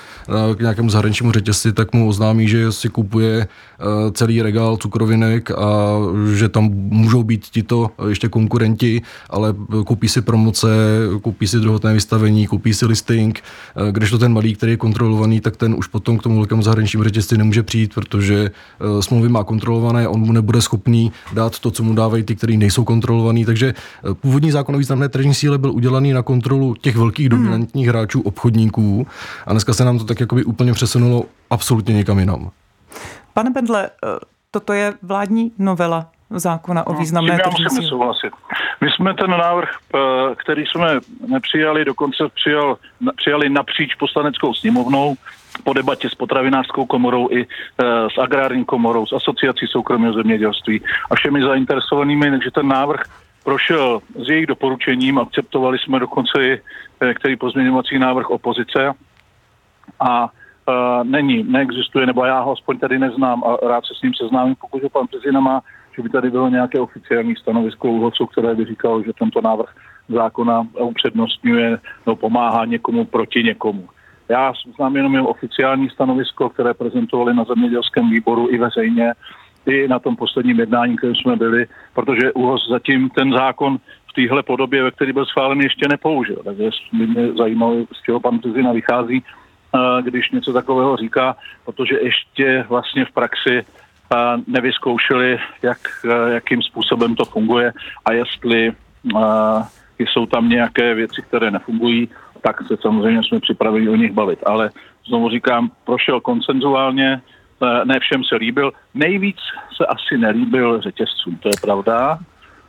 k 0.56 0.60
nějakému 0.60 0.90
zahraničnímu 0.90 1.32
řetězci, 1.32 1.74
tak 1.74 1.94
mu 1.94 2.10
oznámí, 2.10 2.48
že 2.48 2.72
si 2.72 2.90
kupuje 2.90 3.48
celý 4.12 4.42
regál 4.42 4.78
cukrovinek 4.78 5.52
a 5.52 5.98
že 6.34 6.50
tam 6.50 6.70
můžou 6.74 7.24
být 7.24 7.46
tito 7.46 7.92
ještě 8.08 8.28
konkurenti, 8.28 9.02
ale 9.30 9.56
koupí 9.86 10.10
si 10.10 10.22
promoce, 10.22 10.68
koupí 11.22 11.48
si 11.48 11.60
druhotné 11.60 11.94
vystavení, 11.94 12.48
koupí 12.48 12.74
si 12.74 12.86
listing, 12.86 13.44
kdežto 13.92 14.18
ten 14.18 14.34
malý, 14.34 14.56
který 14.56 14.72
je 14.72 14.78
kontrolovaný, 15.06 15.42
tak 15.42 15.58
ten 15.58 15.76
už 15.78 15.88
potom 15.88 16.18
k 16.18 16.24
tomu 16.24 16.36
velkému 16.36 16.62
zahraničnímu 16.62 17.04
řetězci 17.04 17.38
nemůže 17.38 17.64
přijít, 17.64 17.94
protože 17.94 18.50
uh, 18.50 19.00
smlouvy 19.00 19.30
má 19.30 19.44
kontrolované, 19.44 20.08
on 20.08 20.20
mu 20.20 20.32
nebude 20.34 20.62
schopný 20.62 21.12
dát 21.34 21.60
to, 21.60 21.72
co 21.72 21.84
mu 21.84 21.94
dávají 21.94 22.24
ty, 22.24 22.36
kteří 22.36 22.58
nejsou 22.58 22.84
kontrolovaní. 22.84 23.46
Takže 23.46 23.74
uh, 23.74 24.14
původní 24.14 24.52
zákon 24.52 24.76
o 24.76 24.78
významné 24.78 25.10
tržní 25.10 25.34
síle 25.34 25.58
byl 25.58 25.72
udělaný 25.72 26.14
na 26.14 26.22
kontrolu 26.22 26.76
těch 26.76 26.96
velkých 26.96 27.30
hmm. 27.30 27.38
dominantních 27.38 27.88
hráčů, 27.88 28.22
obchodníků 28.22 29.08
a 29.46 29.52
dneska 29.52 29.74
se 29.74 29.86
nám 29.86 29.98
to 29.98 30.06
tak 30.06 30.20
jakoby 30.20 30.44
úplně 30.44 30.74
přesunulo 30.74 31.26
absolutně 31.50 31.94
někam 31.94 32.20
jinam. 32.20 32.50
Pane 33.34 33.52
Bendle, 33.52 33.86
eh, 33.86 34.20
toto 34.52 34.74
je 34.74 34.94
vládní 35.02 35.52
novela 35.60 36.15
zákona 36.30 36.88
o 36.88 36.94
no, 36.94 37.00
významné 37.00 37.40
tržní 37.40 37.70
síle. 37.70 37.90
souhlasit. 37.90 38.34
My 38.82 38.92
jsme 38.92 39.14
ten 39.14 39.30
návrh, 39.32 39.70
eh, 39.96 40.00
který 40.36 40.66
jsme 40.66 41.00
nepřijali, 41.28 41.86
dokonce 41.86 42.24
přijal, 42.36 42.78
přijali 43.16 43.50
napříč 43.50 43.96
poslaneckou 43.96 44.54
sněmovnou 44.54 45.16
po 45.64 45.74
debatě 45.74 46.10
s 46.10 46.16
potravinářskou 46.16 46.86
komorou 46.86 47.30
i 47.32 47.42
eh, 47.42 47.86
s 48.16 48.18
agrární 48.18 48.66
komorou, 48.66 49.06
s 49.06 49.14
asociací 49.14 49.68
soukromého 49.68 50.14
zemědělství 50.14 50.82
a 51.12 51.16
všemi 51.16 51.42
zainteresovanými, 51.42 52.32
takže 52.32 52.52
ten 52.52 52.68
návrh 52.68 53.02
prošel 53.44 54.02
s 54.26 54.30
jejich 54.30 54.48
doporučením, 54.48 55.20
akceptovali 55.20 55.80
jsme 55.80 56.00
dokonce 56.00 56.46
i 56.46 56.62
některý 57.06 57.36
pozměňovací 57.36 58.00
návrh 58.00 58.30
opozice 58.30 58.94
a 60.00 60.30
není, 61.04 61.44
neexistuje, 61.44 62.06
nebo 62.06 62.26
já 62.26 62.40
ho 62.40 62.52
aspoň 62.52 62.80
tady 62.80 63.00
neznám 63.00 63.44
a 63.44 63.68
rád 63.68 63.86
se 63.86 63.94
s 64.00 64.02
ním 64.02 64.14
seznámím, 64.14 64.56
pokud 64.56 64.84
ho 64.84 64.90
pan 64.90 65.08
prezident 65.08 65.42
má, 65.42 65.62
že 65.96 66.02
by 66.02 66.10
tady 66.10 66.30
bylo 66.32 66.50
nějaké 66.50 66.80
oficiální 66.80 67.36
stanovisko 67.36 67.92
úhodců, 67.92 68.26
které 68.26 68.56
by 68.56 68.66
říkalo, 68.66 69.04
že 69.04 69.14
tento 69.20 69.42
návrh 69.42 69.70
zákona 70.10 70.68
upřednostňuje 70.80 71.78
no, 72.08 72.16
pomáhá 72.16 72.66
někomu 72.66 73.06
proti 73.06 73.44
někomu. 73.44 73.90
Já 74.30 74.54
znám 74.76 74.96
jenom 74.96 75.14
jeho 75.14 75.28
oficiální 75.28 75.90
stanovisko, 75.90 76.50
které 76.50 76.74
prezentovali 76.74 77.34
na 77.34 77.44
zemědělském 77.44 78.10
výboru 78.10 78.48
i 78.52 78.58
veřejně, 78.58 79.14
i 79.66 79.88
na 79.88 80.00
tom 80.00 80.16
posledním 80.16 80.60
jednání, 80.60 80.96
které 80.98 81.14
jsme 81.16 81.36
byli, 81.36 81.66
protože 81.94 82.34
ÚHOS 82.34 82.70
zatím 82.70 83.10
ten 83.10 83.34
zákon 83.34 83.78
v 84.10 84.14
téhle 84.14 84.44
podobě, 84.44 84.84
ve 84.84 84.92
který 84.92 85.14
byl 85.14 85.26
schválen, 85.26 85.62
ještě 85.62 85.88
nepoužil. 85.88 86.42
Takže 86.44 86.70
by 86.94 87.08
mě 87.08 87.34
zajímalo, 87.34 87.76
z 87.94 88.02
čeho 88.02 88.20
pan 88.20 88.40
prezident 88.40 88.74
vychází, 88.74 89.24
když 90.02 90.32
něco 90.32 90.54
takového 90.54 90.98
říká, 90.98 91.36
protože 91.66 92.00
ještě 92.02 92.66
vlastně 92.70 93.06
v 93.06 93.12
praxi 93.12 93.66
nevyzkoušeli, 94.48 95.38
jak, 95.62 95.78
jakým 96.28 96.62
způsobem 96.62 97.16
to 97.16 97.26
funguje 97.26 97.74
a 98.06 98.14
jestli 98.14 98.74
jsou 100.00 100.26
tam 100.26 100.50
nějaké 100.50 100.94
věci, 100.94 101.22
které 101.22 101.52
nefungují, 101.52 102.10
tak 102.42 102.68
se 102.68 102.78
samozřejmě 102.82 103.22
jsme 103.24 103.40
připraveni 103.40 103.90
o 103.90 103.96
nich 103.96 104.12
bavit. 104.12 104.40
Ale 104.46 104.70
znovu 105.08 105.30
říkám, 105.30 105.72
prošel 105.86 106.22
konsenzuálně, 106.22 107.22
ne 107.84 108.00
všem 108.00 108.24
se 108.24 108.36
líbil. 108.36 108.72
Nejvíc 108.94 109.38
se 109.78 109.86
asi 109.86 110.18
nelíbil 110.18 110.82
řetězcům, 110.82 111.38
to 111.38 111.50
je 111.50 111.54
pravda. 111.62 112.20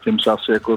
Těm 0.05 0.18
se 0.18 0.31
asi 0.31 0.53
jako 0.53 0.77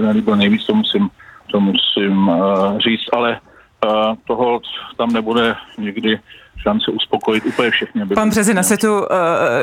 nelíbil 0.00 0.36
nejvíc, 0.36 0.66
to 0.66 0.74
musím, 0.74 1.10
to 1.50 1.60
musím 1.60 2.28
uh, 2.28 2.78
říct, 2.78 3.06
ale 3.12 3.40
uh, 3.86 4.14
toho 4.26 4.60
tam 4.96 5.12
nebude 5.12 5.54
nikdy 5.78 6.18
šance 6.62 6.90
uspokojit 6.90 7.46
úplně 7.46 7.70
všechny. 7.70 8.06
Pan 8.14 8.30
Březina 8.30 8.62
se 8.62 8.76
tu 8.76 8.98
uh, 8.98 9.06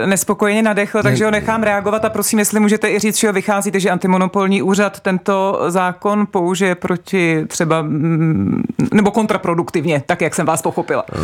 nespokojeně 0.06 0.62
nadechl, 0.62 1.04
takže 1.04 1.26
ho 1.26 1.32
nechám 1.32 1.64
reagovat 1.64 2.06
a 2.06 2.10
prosím, 2.10 2.40
jestli 2.40 2.60
můžete 2.60 2.90
i 2.90 3.00
říct, 3.00 3.20
že 3.20 3.28
ho 3.28 3.34
vycházíte, 3.34 3.80
že 3.80 3.90
antimonopolní 3.90 4.62
úřad 4.62 5.00
tento 5.00 5.66
zákon 5.68 6.28
použije 6.32 6.76
proti 6.76 7.46
třeba, 7.48 7.82
mm, 7.82 8.64
nebo 8.94 9.12
kontraproduktivně, 9.12 10.04
tak 10.06 10.22
jak 10.22 10.36
jsem 10.36 10.46
vás 10.46 10.62
pochopila. 10.62 11.04
Uh, 11.10 11.20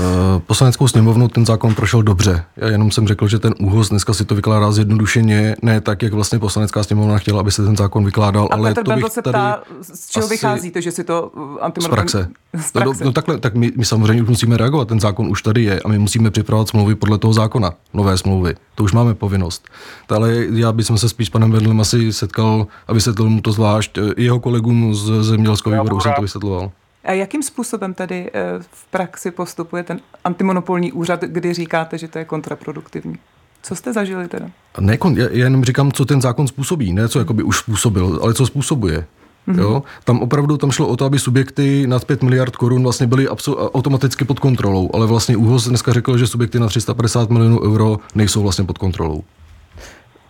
poslaneckou 0.48 0.88
sněmovnu 0.88 1.28
ten 1.28 1.46
zákon 1.46 1.76
prošel 1.76 2.04
dobře. 2.04 2.44
Já 2.58 2.68
jenom 2.68 2.92
jsem 2.92 3.08
řekl, 3.08 3.28
že 3.28 3.40
ten 3.40 3.54
úhoz 3.60 3.90
dneska 3.90 4.14
si 4.14 4.26
to 4.26 4.36
vykládá 4.36 4.72
zjednodušeně, 4.72 5.56
ne 5.62 5.82
tak, 5.82 6.02
jak 6.02 6.14
vlastně 6.14 6.40
poslanecká 6.40 6.84
sněmovna 6.84 7.18
chtěla, 7.18 7.40
aby 7.40 7.52
se 7.52 7.66
ten 7.66 7.78
zákon 7.78 8.06
vykládal. 8.06 8.48
A 8.52 8.56
ale 8.56 8.70
Petr 8.70 8.84
to 8.84 8.96
bych 8.96 9.12
se 9.12 9.22
ptá, 9.22 9.64
z 9.82 10.10
čeho 10.10 10.28
vycházíte, 10.28 10.82
že 10.82 10.92
si 10.92 11.04
to 11.04 11.32
antimonopolní... 11.62 12.10
Z 12.10 12.12
praxe. 12.12 12.30
Z 12.68 12.72
praxe. 12.72 12.90
No, 12.90 12.94
no, 13.00 13.06
no 13.06 13.12
takhle, 13.12 13.38
tak 13.38 13.56
my, 13.56 13.72
my 13.76 13.86
samozřejmě 13.86 14.24
už 14.24 14.30
musíme 14.30 14.58
reagovat, 14.58 14.88
ten 14.88 15.00
zákon 15.00 15.28
už 15.28 15.42
tady 15.42 15.63
je 15.64 15.80
a 15.80 15.88
my 15.88 16.00
musíme 16.00 16.32
připravovat 16.32 16.68
smlouvy 16.68 16.96
podle 16.96 17.18
toho 17.18 17.34
zákona, 17.34 17.74
nové 17.94 18.18
smlouvy. 18.18 18.56
To 18.76 18.84
už 18.84 18.92
máme 18.92 19.14
povinnost. 19.14 19.68
Ale 20.10 20.34
já 20.54 20.72
bych 20.72 20.86
se 20.96 21.10
spíš 21.10 21.28
s 21.28 21.30
panem 21.30 21.52
Vedlem 21.52 21.80
asi 21.80 22.14
setkal 22.14 22.68
a 22.88 22.94
vysvětlil 22.94 23.30
mu 23.30 23.42
to 23.42 23.52
zvlášť. 23.52 24.00
Jeho 24.18 24.40
kolegům 24.40 24.96
z 24.96 25.24
zemědělského 25.24 25.84
výboru 25.84 26.00
jsem 26.00 26.14
to 26.16 26.22
vysvětloval. 26.22 26.72
A 27.04 27.12
jakým 27.12 27.44
způsobem 27.44 27.94
tady 27.94 28.30
eh, 28.34 28.42
v 28.72 28.86
praxi 28.86 29.32
postupuje 29.32 29.84
ten 29.84 30.00
antimonopolní 30.24 30.92
úřad, 30.92 31.22
kdy 31.22 31.54
říkáte, 31.54 31.98
že 31.98 32.08
to 32.08 32.20
je 32.20 32.26
kontraproduktivní? 32.26 33.16
Co 33.64 33.76
jste 33.76 33.94
zažili 33.94 34.28
teda? 34.28 34.46
Ne, 34.80 34.98
já 35.14 35.28
jenom 35.30 35.64
říkám, 35.64 35.92
co 35.92 36.06
ten 36.06 36.22
zákon 36.22 36.48
způsobí, 36.48 36.94
ne 36.94 37.10
co 37.10 37.20
jakoby 37.20 37.44
už 37.44 37.58
způsobil, 37.58 38.20
ale 38.24 38.34
co 38.34 38.46
způsobuje. 38.46 39.06
Mm-hmm. 39.48 39.60
Jo? 39.60 39.84
Tam 40.04 40.22
opravdu 40.22 40.58
tam 40.58 40.72
šlo 40.72 40.88
o 40.88 40.98
to, 40.98 41.06
aby 41.06 41.20
subjekty 41.20 41.88
nad 41.88 42.06
5 42.06 42.24
miliard 42.24 42.56
korun 42.56 42.84
vlastně 42.84 43.08
byly 43.08 43.28
absol- 43.28 43.72
automaticky 43.74 44.26
pod 44.26 44.40
kontrolou, 44.40 44.90
ale 44.94 45.08
vlastně 45.08 45.38
ÚHOS 45.38 45.68
dneska 45.68 45.94
řekl, 45.94 46.18
že 46.18 46.28
subjekty 46.28 46.60
na 46.60 46.68
350 46.68 47.30
milionů 47.30 47.64
euro 47.64 47.98
nejsou 48.16 48.44
vlastně 48.44 48.66
pod 48.66 48.78
kontrolou. 48.78 49.24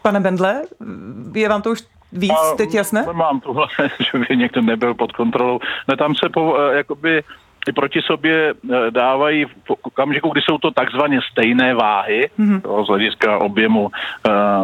Pane 0.01 0.19
Bendle, 0.19 0.61
je 1.35 1.49
vám 1.49 1.61
to 1.61 1.71
už 1.71 1.83
víc 2.13 2.31
A, 2.31 2.55
teď 2.55 2.73
jasné? 2.73 3.05
Mám 3.13 3.39
tuhle, 3.39 3.67
že 4.11 4.19
by 4.19 4.37
někdo 4.37 4.61
nebyl 4.61 4.93
pod 4.93 5.11
kontrolou. 5.11 5.59
Ne, 5.87 5.97
tam 5.97 6.15
se 6.15 6.29
po, 6.29 6.57
eh, 6.57 6.77
jakoby 6.77 7.23
proti 7.71 8.01
sobě 8.01 8.53
eh, 8.53 8.91
dávají 8.91 9.45
v 9.45 9.71
okamžiku, 9.81 10.29
kdy 10.29 10.41
jsou 10.41 10.57
to 10.57 10.71
takzvaně 10.71 11.19
stejné 11.31 11.73
váhy 11.73 12.29
mm-hmm. 12.39 12.85
z 12.85 12.87
hlediska 12.87 13.37
objemu, 13.37 13.83
uh, 13.83 13.91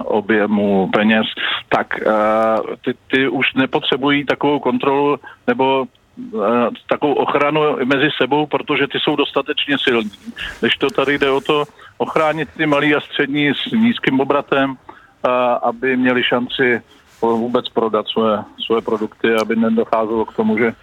objemu 0.05 0.89
peněz, 0.93 1.27
tak 1.69 1.87
uh, 2.05 2.75
ty, 2.85 2.93
ty 3.11 3.27
už 3.27 3.53
nepotřebují 3.53 4.25
takovou 4.25 4.59
kontrolu 4.59 5.17
nebo 5.47 5.85
uh, 6.31 6.43
takovou 6.89 7.13
ochranu 7.13 7.61
mezi 7.85 8.09
sebou, 8.21 8.45
protože 8.45 8.87
ty 8.87 8.99
jsou 8.99 9.15
dostatečně 9.15 9.77
silní. 9.83 10.11
Když 10.59 10.73
to 10.73 10.89
tady 10.89 11.17
jde 11.17 11.29
o 11.31 11.41
to 11.41 11.63
ochránit 11.97 12.49
ty 12.57 12.65
malý 12.65 12.95
a 12.95 13.01
střední 13.01 13.51
s 13.53 13.71
nízkým 13.71 14.19
obratem, 14.19 14.69
uh, 14.69 15.31
aby 15.61 15.97
měli 15.97 16.23
šanci 16.23 16.81
vůbec 17.21 17.69
prodat 17.69 18.07
své, 18.07 18.43
své 18.65 18.81
produkty, 18.81 19.33
aby 19.33 19.55
nedocházelo 19.55 20.25
k 20.25 20.35
tomu, 20.35 20.57
že, 20.57 20.73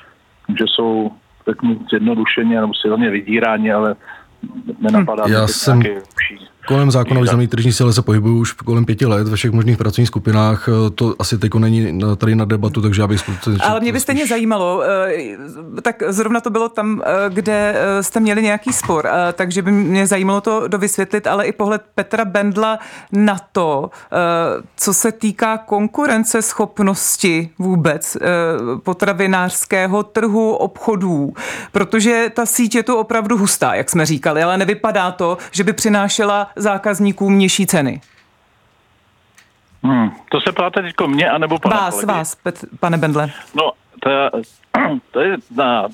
že 0.59 0.65
jsou 0.69 1.11
řeknu 1.49 1.81
zjednodušeně 1.91 2.61
nebo 2.61 2.75
silně 2.75 3.11
vydírání, 3.11 3.73
ale 3.73 3.97
nenapadá 4.79 5.25
hm, 5.27 5.33
Já 5.33 5.47
jsem... 5.47 5.81
nějaký 5.81 6.07
Kolem 6.67 6.91
zákona 6.91 7.21
o 7.21 7.23
významné 7.23 7.49
tržní 7.49 7.73
síle 7.73 7.93
se 7.93 8.03
pohybuju 8.03 8.39
už 8.39 8.53
kolem 8.53 8.85
pěti 8.85 9.07
let 9.07 9.29
ve 9.29 9.37
všech 9.37 9.53
možných 9.53 9.77
pracovních 9.77 10.09
skupinách. 10.09 10.69
To 10.95 11.15
asi 11.19 11.39
teď 11.39 11.55
není 11.55 12.01
tady 12.17 12.35
na 12.35 12.45
debatu, 12.45 12.83
takže 12.83 13.03
já 13.03 13.07
bych 13.07 13.21
skutečně... 13.21 13.67
Ale 13.69 13.81
mě 13.81 13.93
by 13.93 14.01
stejně 14.01 14.27
zajímalo, 14.27 14.83
eh, 14.83 15.37
tak 15.83 16.03
zrovna 16.09 16.41
to 16.41 16.51
bylo 16.51 16.69
tam, 16.69 17.03
eh, 17.05 17.31
kde 17.31 17.75
eh, 17.77 18.03
jste 18.03 18.21
měli 18.21 18.43
nějaký 18.43 18.73
spor, 18.73 19.09
takže 19.33 19.63
by 19.63 19.73
mě 19.73 20.07
zajímalo 20.07 20.41
to 20.41 20.69
dovysvětlit, 20.69 21.27
ale 21.27 21.47
i 21.47 21.53
pohled 21.53 21.83
Petra 21.95 22.25
Bendla 22.25 22.79
na 23.13 23.37
to, 23.53 23.91
co 24.77 24.95
se 24.95 25.13
týká 25.13 25.59
konkurence 25.59 26.43
schopnosti 26.43 27.51
vůbec 27.59 28.17
potravinářského 28.83 30.03
trhu 30.03 30.55
obchodů, 30.55 31.35
protože 31.73 32.31
ta 32.35 32.47
síť 32.47 32.75
je 32.75 32.83
tu 32.83 32.97
opravdu 32.97 33.39
hustá, 33.39 33.75
jak 33.75 33.91
jsme 33.91 34.07
říkali, 34.07 34.43
ale 34.43 34.59
nevypadá 34.59 35.11
to, 35.11 35.39
že 35.51 35.65
by 35.65 35.73
přinášela 35.73 36.49
zákazníkům 36.57 37.39
nižší 37.39 37.67
ceny? 37.67 38.01
Hmm, 39.83 40.11
to 40.31 40.41
se 40.41 40.53
ptáte 40.53 40.83
teď 40.83 40.95
mě, 41.07 41.31
anebo 41.31 41.59
pana 41.59 41.77
Vás, 41.77 41.95
kolegy? 41.95 42.07
vás, 42.07 42.35
pet, 42.35 42.65
pane 42.81 42.99
Bendle. 42.99 43.31
No, 43.55 43.73
to, 44.01 44.11
to 45.11 45.21
je 45.21 45.37
na, 45.57 45.89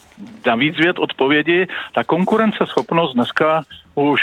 na 0.46 0.54
víc 0.54 0.76
věd 0.76 0.98
odpovědi. 0.98 1.66
Ta 1.94 2.04
konkurenceschopnost 2.04 3.14
dneska 3.14 3.62
už 3.94 4.20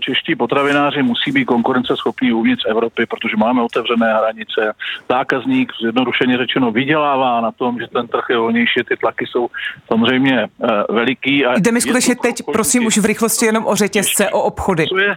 čeští 0.00 0.36
potravináři 0.36 1.02
musí 1.02 1.32
být 1.32 1.44
konkurenceschopní 1.44 2.32
uvnitř 2.32 2.62
Evropy, 2.68 3.06
protože 3.06 3.36
máme 3.36 3.62
otevřené 3.62 4.14
hranice. 4.14 4.72
Zákazník, 5.08 5.72
zjednodušeně 5.80 6.38
řečeno, 6.38 6.70
vydělává 6.70 7.40
na 7.40 7.52
tom, 7.52 7.78
že 7.80 7.86
ten 7.86 8.08
trh 8.08 8.24
je 8.30 8.36
volnější, 8.36 8.80
ty 8.88 8.96
tlaky 8.96 9.26
jsou 9.26 9.48
samozřejmě 9.86 10.46
uh, 10.58 10.96
veliký. 10.96 11.46
A 11.46 11.58
Jde 11.58 11.72
mi 11.72 11.80
skutečně 11.80 12.16
teď, 12.16 12.42
prosím, 12.52 12.86
už 12.86 12.98
v 12.98 13.04
rychlosti 13.04 13.46
jenom 13.46 13.66
o 13.66 13.74
řetězce, 13.74 14.30
o 14.30 14.42
obchody. 14.42 14.86
Co 14.86 14.98
je, 14.98 15.16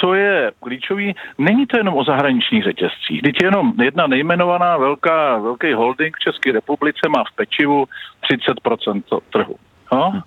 co 0.00 0.14
je 0.14 0.52
klíčový, 0.60 1.14
není 1.38 1.66
to 1.66 1.76
jenom 1.76 1.94
o 1.94 2.04
zahraničních 2.04 2.64
řetězcích. 2.64 3.22
Teď 3.22 3.42
jenom 3.42 3.72
jedna 3.82 4.06
nejmenovaná 4.06 4.76
velká, 4.76 5.38
velký 5.38 5.72
holding 5.72 6.16
v 6.16 6.20
České 6.20 6.52
republice 6.52 7.08
má 7.08 7.24
v 7.24 7.36
pečivu 7.36 7.86
30% 8.30 9.20
trhu. 9.32 9.56
No? 9.92 10.22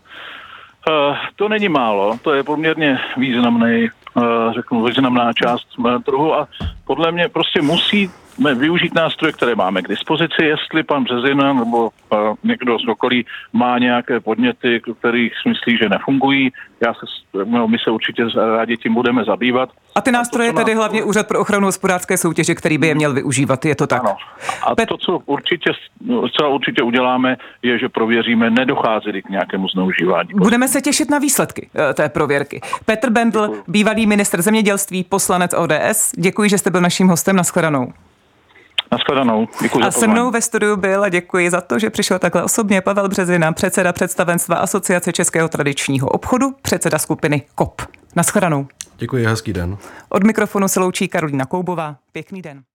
Uh, 0.89 1.15
to 1.35 1.49
není 1.49 1.69
málo, 1.69 2.17
to 2.21 2.33
je 2.33 2.43
poměrně 2.43 2.99
významný, 3.17 3.89
uh, 4.13 4.23
řeknu, 4.53 4.83
významná 4.83 5.33
část 5.33 5.67
uh, 5.77 6.01
trhu 6.01 6.33
a 6.33 6.47
podle 6.85 7.11
mě 7.11 7.29
prostě 7.29 7.61
musí 7.61 8.11
využít 8.55 8.95
nástroje, 8.95 9.33
které 9.33 9.55
máme 9.55 9.81
k 9.81 9.87
dispozici, 9.87 10.43
jestli 10.43 10.83
pan 10.83 11.03
Březina 11.03 11.53
nebo 11.53 11.77
uh, 11.87 11.89
někdo 12.43 12.79
z 12.79 12.87
okolí 12.87 13.25
má 13.53 13.77
nějaké 13.77 14.19
podněty, 14.19 14.81
kterých 14.99 15.33
myslí, 15.47 15.77
že 15.77 15.89
nefungují. 15.89 16.51
Já 16.81 16.93
se, 16.93 17.05
no, 17.45 17.67
my 17.67 17.77
se 17.83 17.91
určitě 17.91 18.23
rádi 18.57 18.77
tím 18.77 18.93
budeme 18.93 19.23
zabývat. 19.23 19.69
A 19.95 20.01
ty 20.01 20.11
nástroje 20.11 20.53
tedy 20.53 20.75
nás... 20.75 20.77
hlavně 20.77 21.03
Úřad 21.03 21.27
pro 21.27 21.39
ochranu 21.39 21.65
hospodářské 21.65 22.17
soutěže, 22.17 22.55
který 22.55 22.77
by 22.77 22.87
je 22.87 22.95
měl 22.95 23.13
využívat, 23.13 23.65
je 23.65 23.75
to 23.75 23.87
tak? 23.87 23.99
Ano. 23.99 24.15
A 24.63 24.75
Pet... 24.75 24.89
to, 24.89 24.97
co 24.97 25.19
určitě, 25.25 25.71
co 26.39 26.49
určitě 26.49 26.83
uděláme, 26.83 27.37
je, 27.63 27.79
že 27.79 27.89
prověříme, 27.89 28.49
nedochází 28.49 29.21
k 29.21 29.29
nějakému 29.29 29.67
zneužívání. 29.67 30.29
Budeme 30.33 30.67
se 30.67 30.81
těšit 30.81 31.09
na 31.09 31.19
výsledky 31.19 31.69
eh, 31.75 31.93
té 31.93 32.09
prověrky. 32.09 32.61
Petr 32.85 33.09
Bendl, 33.09 33.41
Děkuji. 33.41 33.63
bývalý 33.67 34.05
ministr 34.05 34.41
zemědělství, 34.41 35.03
poslanec 35.03 35.53
ODS. 35.53 36.11
Děkuji, 36.17 36.49
že 36.49 36.57
jste 36.57 36.69
byl 36.69 36.81
naším 36.81 37.07
hostem. 37.07 37.35
Naschledanou. 37.35 37.93
Naschledanou. 38.91 39.47
Děkuji 39.61 39.83
a 39.83 39.91
se 39.91 40.07
mnou 40.07 40.31
ve 40.31 40.41
studiu 40.41 40.75
byl 40.75 41.03
a 41.03 41.09
děkuji 41.09 41.49
za 41.49 41.61
to, 41.61 41.79
že 41.79 41.89
přišel 41.89 42.19
takhle 42.19 42.43
osobně 42.43 42.81
Pavel 42.81 43.09
Březina, 43.09 43.51
předseda 43.51 43.93
představenstva 43.93 44.55
Asociace 44.55 45.13
Českého 45.13 45.47
tradičního 45.47 46.07
obchodu, 46.09 46.55
předseda 46.61 46.97
skupiny 46.97 47.41
KOP. 47.55 47.81
Naschledanou. 48.15 48.67
Děkuji, 48.97 49.25
hezký 49.25 49.53
den. 49.53 49.77
Od 50.09 50.23
mikrofonu 50.23 50.67
se 50.67 50.79
loučí 50.79 51.07
Karolína 51.07 51.45
Koubová. 51.45 51.95
Pěkný 52.11 52.41
den. 52.41 52.63